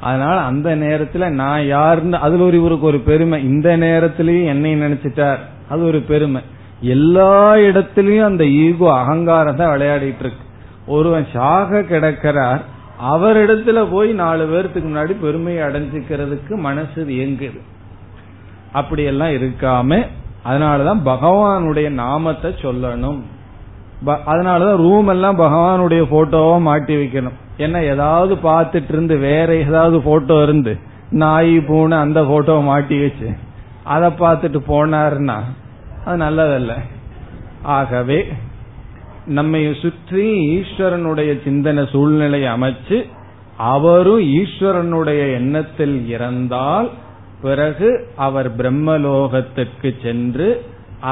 அதனால 0.00 0.40
அந்த 0.40 0.76
நேரத்துல 0.76 1.28
நான் 1.28 1.66
யாருன்னு 1.66 2.16
அதுல 2.16 2.44
ஒரு 2.44 2.56
இவருக்கு 2.56 2.86
ஒரு 2.86 2.98
பெருமை. 2.98 3.44
இந்த 3.44 3.76
நேரத்திலயும் 3.76 4.44
என்னை 4.44 4.74
நினைச்சிட்டார். 4.74 5.36
அது 5.68 5.84
ஒரு 5.84 6.00
பெருமை. 6.00 6.42
எல்லா 6.80 7.54
இடத்திலயும் 7.54 8.24
அந்த 8.24 8.46
ஈகோ 8.46 8.94
அகங்காரம் 8.94 9.56
தான் 9.56 9.78
விளையாடிட்டு 9.78 10.20
இருக்கு. 10.20 10.44
ஒருவன் 10.86 11.26
சாக 11.32 11.82
கிடக்கிறார். 11.82 12.62
அவரிடத்துல 13.10 13.86
போய் 13.90 14.12
நாலு 14.12 14.46
பேர்த்துக்கு 14.46 14.78
முன்னாடி 14.78 15.16
பெருமையை 15.20 15.66
அடைஞ்சுக்கிறதுக்கு 15.66 16.56
மனசு 16.56 17.04
இயங்குது. 17.08 17.60
அப்படியெல்லாம் 18.72 19.28
இருக்காம 19.28 20.06
அதனாலதான் 20.48 21.00
பகவானுடைய 21.04 21.88
நாமத்தை 21.88 22.54
சொல்லணும். 22.62 23.20
அதனாலதான் 24.06 24.76
ரூம் 24.76 25.08
எல்லாம் 25.08 25.38
பகவானுடைய 25.38 26.02
போட்டோவா 26.10 26.60
மாட்டி 26.60 26.96
வைக்கணும். 26.96 27.38
ஏன்னா 27.64 27.80
ஏதாவது 27.94 28.34
பார்த்துட்டு 28.48 28.92
இருந்து 28.94 29.16
வேற 29.28 29.48
ஏதாவது 29.64 29.98
போட்டோ 30.00 30.36
இருந்து 30.42 30.72
நாய் 31.22 31.56
பூனை 31.60 31.96
அந்த 31.98 32.20
போட்டோவை 32.22 32.62
மாட்டி 32.62 32.96
வச்சு 33.00 33.28
அதை 33.84 34.08
பார்த்துட்டு 34.22 34.60
போனாருன்னா 34.72 35.38
அது 36.04 36.16
நல்லதல்ல. 36.24 36.72
ஆகவே 37.76 38.18
நம்மை 39.26 39.62
சுற்றி 39.80 40.24
ஈஸ்வரனுடைய 40.56 41.30
சிந்தனை 41.44 41.82
சூழ்நிலை 41.92 42.42
அமைச்சு 42.54 42.98
அவரும் 43.72 44.26
ஈஸ்வரனுடைய 44.38 45.22
எண்ணத்தில் 45.34 45.96
இறந்தால் 46.08 46.88
பிறகு 47.42 47.88
அவர் 48.26 48.48
பிரம்மலோகத்திற்கு 48.56 49.90
சென்று 50.02 50.48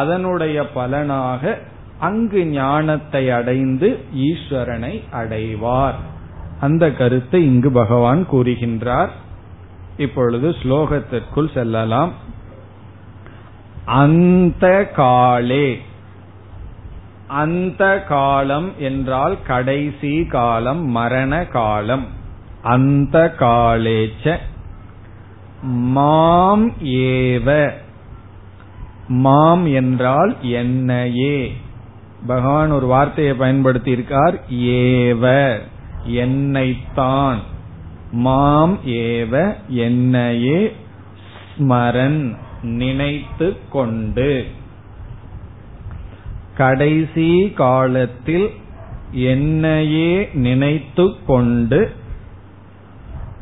அதனுடைய 0.01 0.59
பலனாக 0.77 1.59
அங்கு 2.01 2.41
ஞானத்தை 2.47 3.23
அடைந்து 3.31 3.89
ஈஸ்வரனை 4.29 4.95
அடைவார். 5.21 5.99
அந்த 6.61 6.93
கருத்தை 6.93 7.45
இங்கு 7.45 7.71
பகவான் 7.71 8.27
கூறுகின்றார். 8.33 9.09
இப்பொழுது 9.97 10.51
ஸ்லோகத்திற்குள் 10.51 11.53
செல்லலாம். 11.55 12.13
அந்த 13.85 14.85
காலே 14.85 15.81
அந்த 17.29 18.03
காலம் 18.09 18.73
என்றால் 18.79 19.43
கடைசி 19.47 20.25
காலம் 20.25 20.87
மரண 20.87 21.47
காலம். 21.47 22.07
அந்த 22.63 23.35
காலேச்ச 23.39 24.37
மாம் 25.63 26.71
ஏவ 26.83 27.71
மாம் 29.09 29.67
என்றால் 29.67 30.37
என்னையே. 30.43 31.57
பகவான் 32.27 32.71
ஒரு 32.71 32.87
வார்த்தையை 32.87 33.35
பயன்படுத்தி 33.35 33.91
இருக்கார் 33.91 34.41
ஏவ 34.51 35.59
என்னைத்தான். 36.09 37.39
மாம் 38.13 38.79
ஏவ 38.87 39.55
என்னையே 39.69 40.77
ஸ்மரன் 41.57 42.37
நினைத்து 42.63 43.57
கொண்டு. 43.71 44.47
கடைசி 46.57 47.51
காலத்தில் 47.51 48.51
என்னையே 49.13 50.29
நினைத்து 50.33 51.17
கொண்டு 51.27 51.93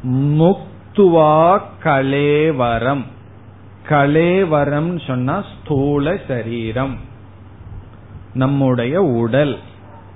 முக்துவா 0.09 1.61
கலேவரம். 1.85 3.05
கலேவரம் 3.89 5.07
சொன்னா 5.07 5.43
ஸ்தூல 5.43 6.17
சரீரம். 6.29 6.97
நம்முடைய 8.35 9.03
உடல். 9.03 9.59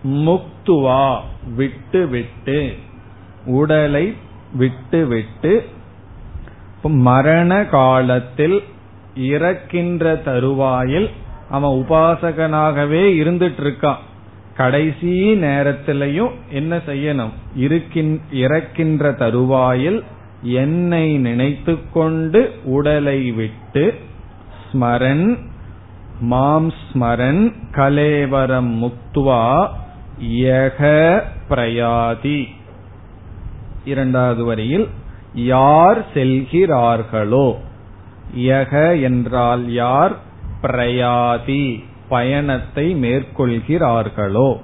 முக்துவா. 0.04 1.20
விட்டு 1.56 2.06
விட்டு 2.06 2.72
உடலை 3.44 4.14
விட்டு 4.52 5.06
விட்டு 5.06 5.66
மரண 6.82 7.64
காலத்தில் 7.64 8.62
இறக்கின்ற 9.14 10.16
தருவாயில் 10.16 11.10
அவன் 11.50 11.84
உபாசகனாகவே 11.84 13.02
இருந்துட்டு 13.20 13.60
இருக்கான் 13.60 13.96
கடைசி 14.56 15.36
நேரத்திலையும் 15.36 16.30
என்ன 16.50 16.76
செய்யணும்? 16.76 17.30
இருக்கின் 17.56 18.20
இறக்கின்ற 18.32 19.12
தருவாயில் 19.12 20.02
என்னை 20.42 21.18
நினைத்து 21.18 21.78
கொண்டு 21.92 22.52
உடலை 22.64 23.32
விட்டு 23.32 23.94
ஸ்மரன் 24.72 25.38
மாம் 26.20 26.72
ஸ்மரன் 26.72 27.54
கலேவரம் 27.72 28.70
முக்துவா 28.82 29.70
யக 30.28 31.20
பிரயாதி. 31.48 32.48
இரண்டாவது 33.84 34.44
வரியில் 34.44 34.88
யார் 35.34 36.06
செல்கிறார்களோ. 36.14 37.56
யக 38.38 39.02
என்றால் 39.02 39.72
யார்? 39.72 40.16
பிரயாதி. 40.62 41.84
பயணத்தை 42.08 42.94
மேற்கொள்கிறார்களோ. 42.94 44.56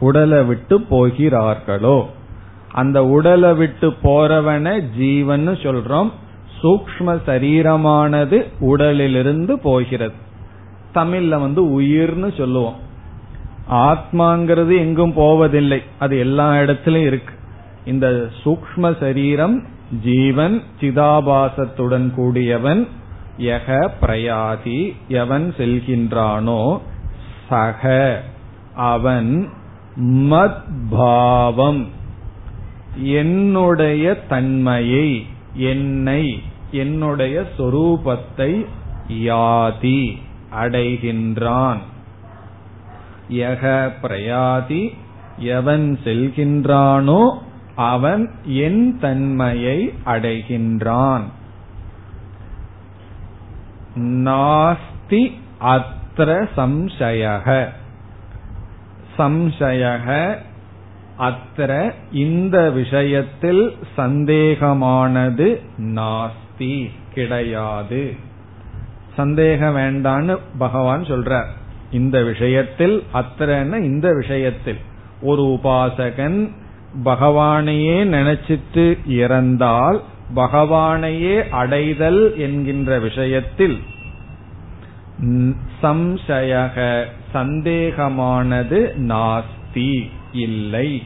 உடலை 0.00 0.44
விட்டு 0.44 0.80
போகிறார்களோ. 0.80 2.10
அந்த 2.72 3.04
உடலை 3.04 3.54
விட்டு 3.54 3.94
போறவன 4.02 4.96
ஜீவன் 4.96 5.48
சொல்றோம். 5.48 6.10
சூக்ம 6.62 7.20
சரீரமானது 7.26 8.46
உடலிலிருந்து 8.60 9.58
போகிறது. 9.58 10.14
தமிழ்ல 10.94 11.28
வந்து 11.28 11.80
உயிர்னு 11.80 12.36
சொல்லுவோம். 12.36 12.82
ஆத்மாங்கிறது 13.70 14.78
எங்கும் 14.78 15.12
போவதில்லை. 15.12 15.82
அது 15.98 16.18
எல்லா 16.18 16.60
இடத்திலும் 16.60 17.06
இருக்கு. 17.06 17.34
இந்த 17.84 18.28
சூக்ம 18.44 18.98
சரீரம் 19.00 19.62
ஜீவன் 20.04 20.62
சிதாபாசத்துடன் 20.80 22.14
கூடியவன் 22.14 22.88
யக 23.38 23.88
பிரயாதி 24.00 24.96
எவன் 25.08 25.54
செல்கின்றானோ 25.58 26.80
சக 27.48 28.22
அவன் 28.74 29.48
மத்பாவம் 30.06 31.86
என்னுடைய 32.96 34.26
தன்மையை 34.26 35.26
என்னை 35.54 36.42
என்னுடைய 36.70 37.44
சொரூபத்தை 37.58 38.66
யாதி 39.08 40.12
அடைகின்றான். 40.62 41.78
யக 43.30 43.90
பிரயாதி 44.02 44.96
எவன் 45.38 45.98
செல்கின்றானோ 46.04 47.38
அவன் 47.74 48.30
என் 48.44 48.98
தன்மையை 48.98 49.94
அடைகின்றான். 50.04 51.22
நாஸ்தி 53.96 55.32
அத்திர 55.60 56.48
சம்சயக. 56.56 57.68
சம்சயக 59.18 60.36
அத்திர 61.18 61.92
இந்த 62.12 62.70
விஷயத்தில் 62.70 63.76
சந்தேகமானது 63.96 65.60
நாஸ்தி 65.78 66.90
கிடையாது. 67.14 68.16
சந்தேகம் 69.16 69.76
வேண்டான்னு 69.76 70.38
பகவான் 70.58 71.02
சொல்றார். 71.02 71.48
இந்த 71.94 72.22
விஷயத்தில் 72.22 73.04
அத்தனை 73.12 73.84
இந்த 73.84 74.12
விஷயத்தில். 74.12 74.78
ஒரு 75.22 75.42
உபாசகன் 75.42 76.50
பகவானையே 77.04 77.98
நினைச்சிட்டு 78.04 78.98
இறந்தால் 79.06 80.02
பகவானையே 80.34 81.48
அடைதல் 81.48 82.38
என்கின்ற 82.38 82.98
விஷயத்தில் 82.98 83.82
சம்சயக 85.82 87.04
சந்தேகமானது 87.34 88.94
நாஸ்தி 88.98 90.10
இல்லை. 90.32 91.02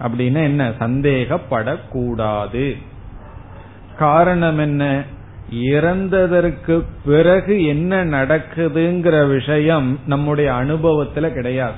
அப்படின்னு 0.00 0.42
என்ன? 0.42 0.68
சந்தேகப்படக்கூடாது. 0.78 2.76
காரணம் 3.98 4.58
என்ன? 4.58 5.02
இறந்ததற்கு 5.52 6.84
பிறகு 7.04 7.64
என்ன 7.64 8.04
நடக்குதுங்கிற 8.04 9.28
விஷயம் 9.28 9.98
நம்முடைய 10.06 10.52
அனுபவத்துல 10.52 11.32
கிடையாது. 11.32 11.76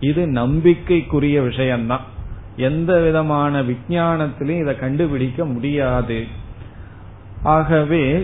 இது 0.00 0.26
நம்பிக்கைக்குரிய 0.26 1.40
விஷயம்தான். 1.40 2.00
எந்த 2.56 2.98
விதமான 2.98 3.62
விஜயானத்திலையும் 3.62 4.60
இதை 4.60 4.78
கண்டுபிடிக்க 4.78 5.44
முடியாது. 5.44 6.26
ஆகவே 7.42 8.18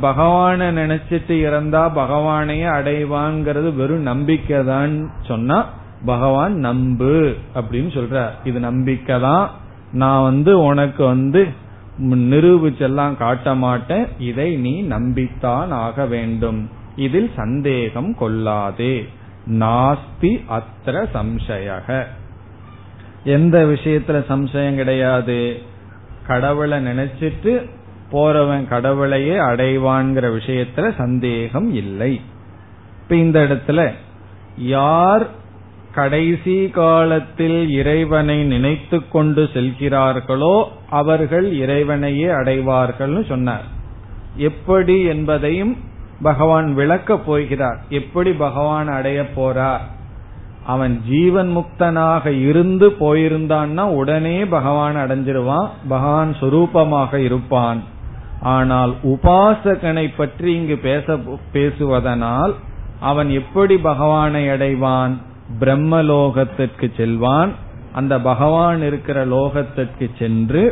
பகவான 0.00 0.60
நினைச்சிட்டு 0.72 1.34
இறந்தா 1.46 1.84
பகவானையே 1.96 2.68
அடைவாங்கிறது 2.78 3.74
வெறும் 3.74 4.00
நம்பிக்கை 4.00 4.64
தான் 4.64 5.10
சொன்னா 5.22 5.68
பகவான் 6.04 6.54
நம்பு 6.54 7.34
அப்படின்னு 7.54 7.90
சொல்ற 7.98 8.28
இது 8.44 8.60
நம்பிக்கை 8.60 9.20
தான் 9.20 9.50
நான் 9.92 10.22
வந்து 10.22 10.60
உனக்கு 10.60 11.04
வந்து 11.04 11.48
நிரூபிச்செல்லாம் 12.00 13.16
காட்ட 13.16 13.54
மாட்டேன் 13.54 14.06
இதை 14.18 14.56
நீ 14.56 14.82
நம்பித்தான் 14.82 15.68
ஆக 15.68 16.06
வேண்டும். 16.06 16.70
இதில் 16.96 17.30
சந்தேகம் 17.36 18.14
கொள்ளாதே. 18.14 19.08
நாஸ்தி 19.46 20.44
அத்திர 20.48 21.04
சம்சயக. 21.14 22.04
எந்த 23.24 23.64
விஷயத்துல 23.64 24.24
சம்சயம் 24.28 24.74
கிடையாது? 24.74 25.62
கடவுளை 26.26 26.86
நினைச்சிட்டு 26.86 27.70
போறவன் 28.12 28.68
கடவுளையே 28.68 29.36
அடைவான்கிற 29.36 30.38
விஷயத்துல 30.38 30.94
சந்தேகம் 30.96 31.74
இல்லை. 31.74 32.20
இப்ப 33.02 33.16
இந்த 33.16 33.42
இடத்துல 33.42 33.90
யார் 34.56 35.26
கடைசி 35.94 36.68
காலத்தில் 36.68 37.70
இறைவனை 37.70 38.42
நினைத்து 38.42 39.08
கொண்டு 39.08 39.48
செல்கிறார்களோ 39.54 40.56
அவர்கள் 40.90 41.52
இறைவனையே 41.52 42.28
அடைவார்கள்னு 42.28 43.22
சொன்னார். 43.28 43.66
எப்படி 44.36 45.02
என்பதையும் 45.04 45.76
பகவான் 46.22 46.74
விளக்கப் 46.74 47.26
போகிறார். 47.26 47.78
எப்படி 47.88 48.32
பகவான் 48.32 48.88
அடைய 48.88 49.26
போறார்? 49.36 49.84
அவன் 50.66 51.02
ஜீவன் 51.08 51.50
முக்தனாக 51.56 52.26
இருந்து 52.48 52.88
போயிருந்தான்னா 53.00 53.80
உடனே 53.80 54.44
பகவான் 54.44 54.96
அடைஞ்சிருவான் 54.96 55.68
பகவான் 55.88 56.36
சுரூபமாக 56.40 57.14
இருப்பான். 57.14 57.80
ஆனால் 58.42 58.92
உபாசகனை 59.02 60.06
பற்றி 60.16 60.54
இங்கு 60.54 60.76
பேச 60.76 61.16
பேசுவதனால் 61.52 62.54
அவன் 63.00 63.30
எப்படி 63.30 63.76
பகவானை 63.76 64.48
அடைவான்? 64.48 65.14
பிரம்மலோகத்திற்கு 65.60 66.86
செல்வான். 66.96 67.52
அந்த 67.92 68.20
பகவான் 68.20 68.82
இருக்கிற 68.82 69.26
லோகத்திற்கு 69.26 70.06
சென்று 70.18 70.62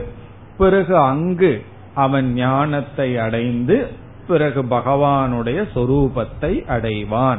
பிறகு 0.57 0.99
அங்கு 0.99 1.63
அவன் 1.95 2.35
ஞானத்தை 2.35 3.17
அடைந்து 3.19 3.87
பிறகு 4.29 4.63
பகவானுடைய 4.63 5.59
சொரூபத்தை 5.75 6.53
அடைவான். 6.67 7.39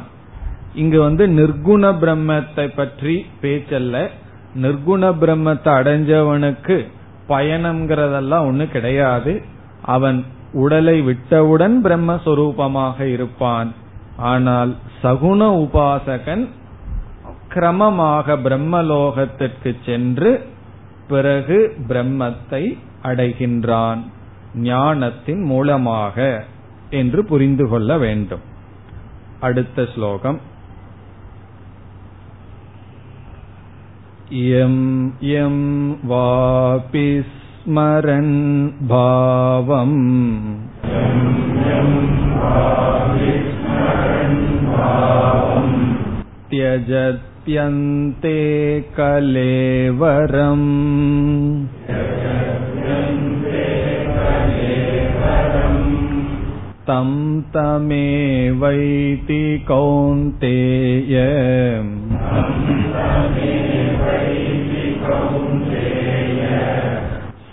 இங்கு 0.73 1.01
வந்து 1.01 1.27
நிர்குண 1.27 1.83
பிரம்மத்தை 2.01 2.67
பற்றி 2.75 3.25
பேச்சல்ல. 3.41 4.07
நிர்குண 4.61 5.03
பிரம்மத்தை 5.21 5.71
அடைஞ்சவனுக்கு 5.79 6.77
பயணம்ங்கிறதெல்லாம் 7.29 8.47
ஒண்ணு 8.49 8.65
கிடையாது. 8.71 9.41
அவன் 9.81 10.25
உடலை 10.53 11.01
விட்டவுடன் 11.01 11.83
பிரம்மஸ்வரூபமாக 11.83 13.01
இருப்பான். 13.01 13.69
ஆனால் 14.17 14.75
சகுண 15.03 15.41
உபாசகன் 15.63 16.43
கிரமமாக 17.54 18.36
பிரம்மலோகத்திற்கு 18.42 19.70
சென்று 19.84 20.32
பிறகு 21.08 21.58
பிரம்மத்தை 21.88 22.62
அடைகின்றான் 23.02 24.02
ஞானத்தின் 24.54 25.42
மூலமாக 25.42 26.44
என்று 26.90 27.24
புரிந்து 27.24 27.68
கொள்ள 27.68 27.98
வேண்டும் 27.98 28.44
அடுத்த 29.40 29.86
ஸ்லோகம் 29.94 30.40
यं 34.28 34.74
यं 35.22 35.56
वापि 36.02 37.06
स्मरन् 37.22 38.34
भावम् 38.88 39.98
त्यजत्यन्ते 47.40 48.38
कलेवरम् 48.96 50.68
तं 56.88 57.10
तमेवैति 57.54 59.42
कौन्तेय 59.68 61.14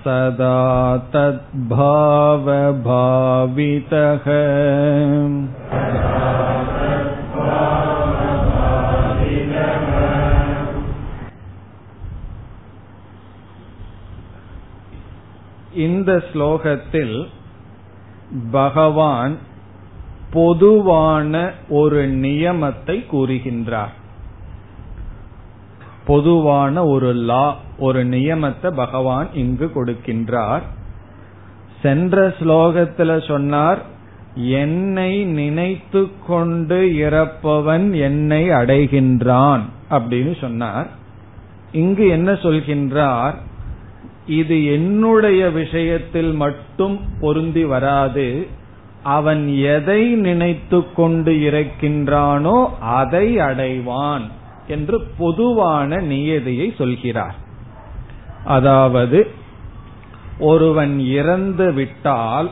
सदा 0.04 0.58
तद्भावभावितः 1.14 2.04
இந்த 15.79 16.25
ஸ்லோகத்தில் 16.33 17.27
பகவான் 18.51 19.37
பொதுவான 20.33 21.53
ஒரு 21.69 22.09
நியமத்தை 22.09 22.97
கூறுகின்றார். 23.13 23.95
பொதுவான 26.07 26.85
ஒரு 26.87 27.13
லா 27.13 27.57
ஒரு 27.79 28.05
நியமத்தை 28.05 28.71
பகவான் 28.71 29.29
இங்கு 29.35 29.71
கொடுக்கின்றார். 29.75 30.63
சென்ற 31.83 32.29
ஸ்லோகத்துல 32.29 33.29
சொன்னார் 33.29 33.83
என்னை 34.35 35.25
நினைத்து 35.25 36.09
கொண்டு 36.27 36.79
இறப்பவன் 36.97 37.87
என்னை 38.01 38.49
அடைகின்றான் 38.49 39.61
அப்படின்னு 39.91 40.35
சொன்னார். 40.41 40.89
இங்கு 41.73 42.09
என்ன 42.09 42.33
சொல்கின்றார்? 42.33 43.35
இது 44.29 44.73
என்னுடைய 44.73 45.51
விஷயத்தில் 45.51 46.33
மட்டும் 46.33 47.01
பொருந்தி 47.21 47.65
வராது. 47.65 48.47
அவன் 49.03 49.49
எதை 49.49 50.15
நினைத்து 50.15 50.93
கொண்டு 50.93 51.33
இறக்கின்றானோ 51.33 52.67
அதை 52.81 53.37
அடைவான் 53.37 54.25
என்று 54.69 55.01
பொதுவான 55.19 56.01
நியதியை 56.01 56.75
சொல்கிறார். 56.79 57.35
அதாவது 58.45 59.27
ஒருவன் 60.39 60.99
இறந்து 60.99 61.73
விட்டால் 61.73 62.51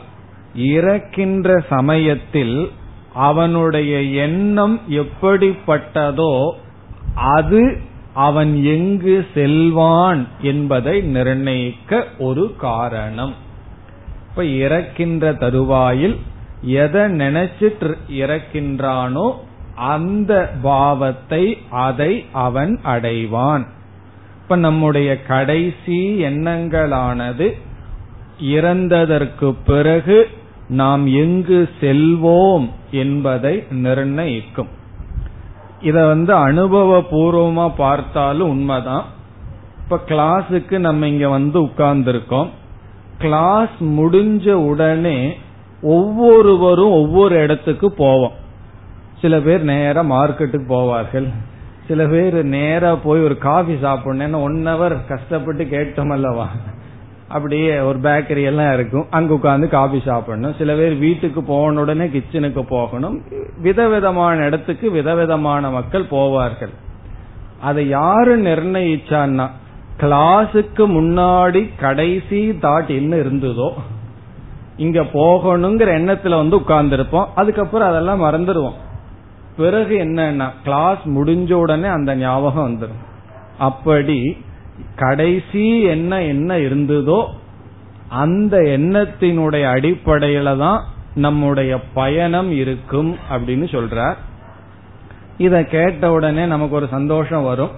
இறக்கின்ற 0.55 1.65
சமயத்தில் 1.69 2.71
அவனுடைய 3.13 4.03
எண்ணம் 4.03 4.81
எப்படிப்பட்டதோ 4.91 6.51
அது 7.15 7.81
அவன் 8.17 8.53
எங்கு 8.65 9.17
செல்வான் 9.35 10.23
என்பதை 10.43 11.01
நிர்ணயிக்க 11.01 12.05
ஒரு 12.19 12.45
காரணம். 12.59 13.35
இப்ப 14.31 14.45
இறக்கின்ற 14.45 15.33
தருவாயில் 15.33 16.17
எதை 16.63 17.03
நினைச்சிட்டு 17.03 17.91
இறக்கின்றானோ 18.23 19.27
அந்த 19.75 20.33
பாவத்தை 20.63 21.45
அதை 21.71 22.13
அவன் 22.33 22.81
அடைவான். 22.85 23.65
இப்ப 24.43 24.57
நம்முடைய 24.57 25.11
கடைசி 25.23 25.99
எண்ணங்களானது 26.25 27.49
இறந்ததற்கு 28.43 29.49
பிறகு 29.67 30.19
நாம் 30.69 31.07
எங்கு 31.07 31.61
செல்வோம் 31.81 32.67
என்பதை 32.91 33.55
நிர்ணயிக்கும். 33.71 34.73
இத 35.81 36.07
வந்து 36.07 36.35
அனுபவ 36.35 36.99
பூர்வமா 36.99 37.73
பார்த்தாலும் 37.77 38.49
உண்மைதான். 38.49 39.05
இப்ப 39.83 40.01
கிளாஸுக்கு 40.07 40.79
நம்ம 40.79 41.09
இங்க 41.09 41.29
வந்து 41.29 41.61
உட்கார்ந்துருக்கோம். 41.61 42.49
கிளாஸ் 43.19 43.77
முடிஞ்ச 43.81 44.53
உடனே 44.53 45.37
ஒவ்வொருவரும் 45.83 46.91
ஒவ்வொரு 46.91 47.37
இடத்துக்கு 47.37 47.93
போவோம். 47.93 48.33
சில 49.21 49.41
பேர் 49.41 49.63
நேரா 49.63 50.03
மார்க்கெட்டுக்கு 50.03 50.65
போவார்கள். 50.69 51.29
சில 51.87 52.07
பேர் 52.07 52.45
நேரா 52.45 52.95
போய் 52.95 53.23
ஒரு 53.23 53.39
காஃபி 53.39 53.77
சாப்பிடணும் 53.79 54.43
ஒன் 54.43 54.67
ஹவர் 54.67 55.07
கஷ்டப்பட்டு 55.09 55.65
கேட்டோம் 55.65 56.13
அல்லவா? 56.13 56.49
அப்படியே 57.29 57.79
ஒரு 57.79 57.99
பேக்கரி 57.99 58.43
எல்லாம் 58.45 58.73
இருக்கும். 58.73 59.07
அங்க 59.11 59.35
உட்காந்து 59.35 59.69
காபி 59.69 60.03
சாப்பிடணும். 60.05 60.55
சில 60.59 60.75
பேர் 60.75 60.95
வீட்டுக்கு 60.95 61.43
போன 61.43 61.81
உடனே 61.81 62.05
கிச்சனுக்கு 62.05 62.63
போகணும். 62.63 63.23
விதவிதமான 63.59 64.45
இடத்துக்கு 64.45 64.91
விதவிதமான 64.91 65.71
மக்கள் 65.71 66.05
போவார்கள். 66.11 66.75
அதை 67.61 67.89
யாரு 67.89 68.43
நிர்ணயிச்சான்னா 68.43 69.51
கிளாஸுக்கு 70.01 70.85
முன்னாடி 70.99 71.71
கடைசி 71.81 72.51
தாட் 72.51 72.89
என்ன 72.89 73.17
இருந்ததோ 73.17 73.73
இங்க 74.77 75.01
போகணுங்கிற 75.01 75.91
எண்ணத்துல 76.01 76.37
வந்து 76.37 76.57
உட்கார்ந்துருப்போம். 76.57 77.27
அதுக்கப்புறம் 77.35 77.89
அதெல்லாம் 77.89 78.23
மறந்துடுவோம். 78.23 78.77
பிறகு 79.57 79.99
என்னன்னா 79.99 80.49
கிளாஸ் 80.65 80.99
முடிஞ்ச 81.09 81.53
உடனே 81.53 81.89
அந்த 81.89 82.17
ஞாபகம் 82.17 82.67
வந்துடும் 82.69 83.03
அப்படி 83.59 84.37
கடைசி 84.97 85.83
என்ன 85.83 86.23
என்ன 86.23 86.57
இருந்ததோ 86.57 87.25
அந்த 88.09 88.57
எண்ணத்தினுடைய 88.59 89.65
அடிப்படையில 89.73 90.57
தான் 90.57 90.85
நம்முடைய 91.15 91.81
பயணம் 91.95 92.51
இருக்கும் 92.51 93.17
அப்படின்னு 93.31 93.65
சொல்றார். 93.75 94.15
இத 95.39 95.65
கேட்ட 95.65 96.13
உடனே 96.13 96.45
நமக்கு 96.45 96.75
ஒரு 96.75 96.89
சந்தோஷம் 96.91 97.45
வரும். 97.45 97.71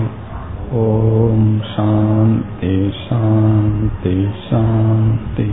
ஓம் 0.71 1.61
சாந்தி 1.75 2.93
சாந்தி 3.09 4.27
சாந்தி. 4.49 5.51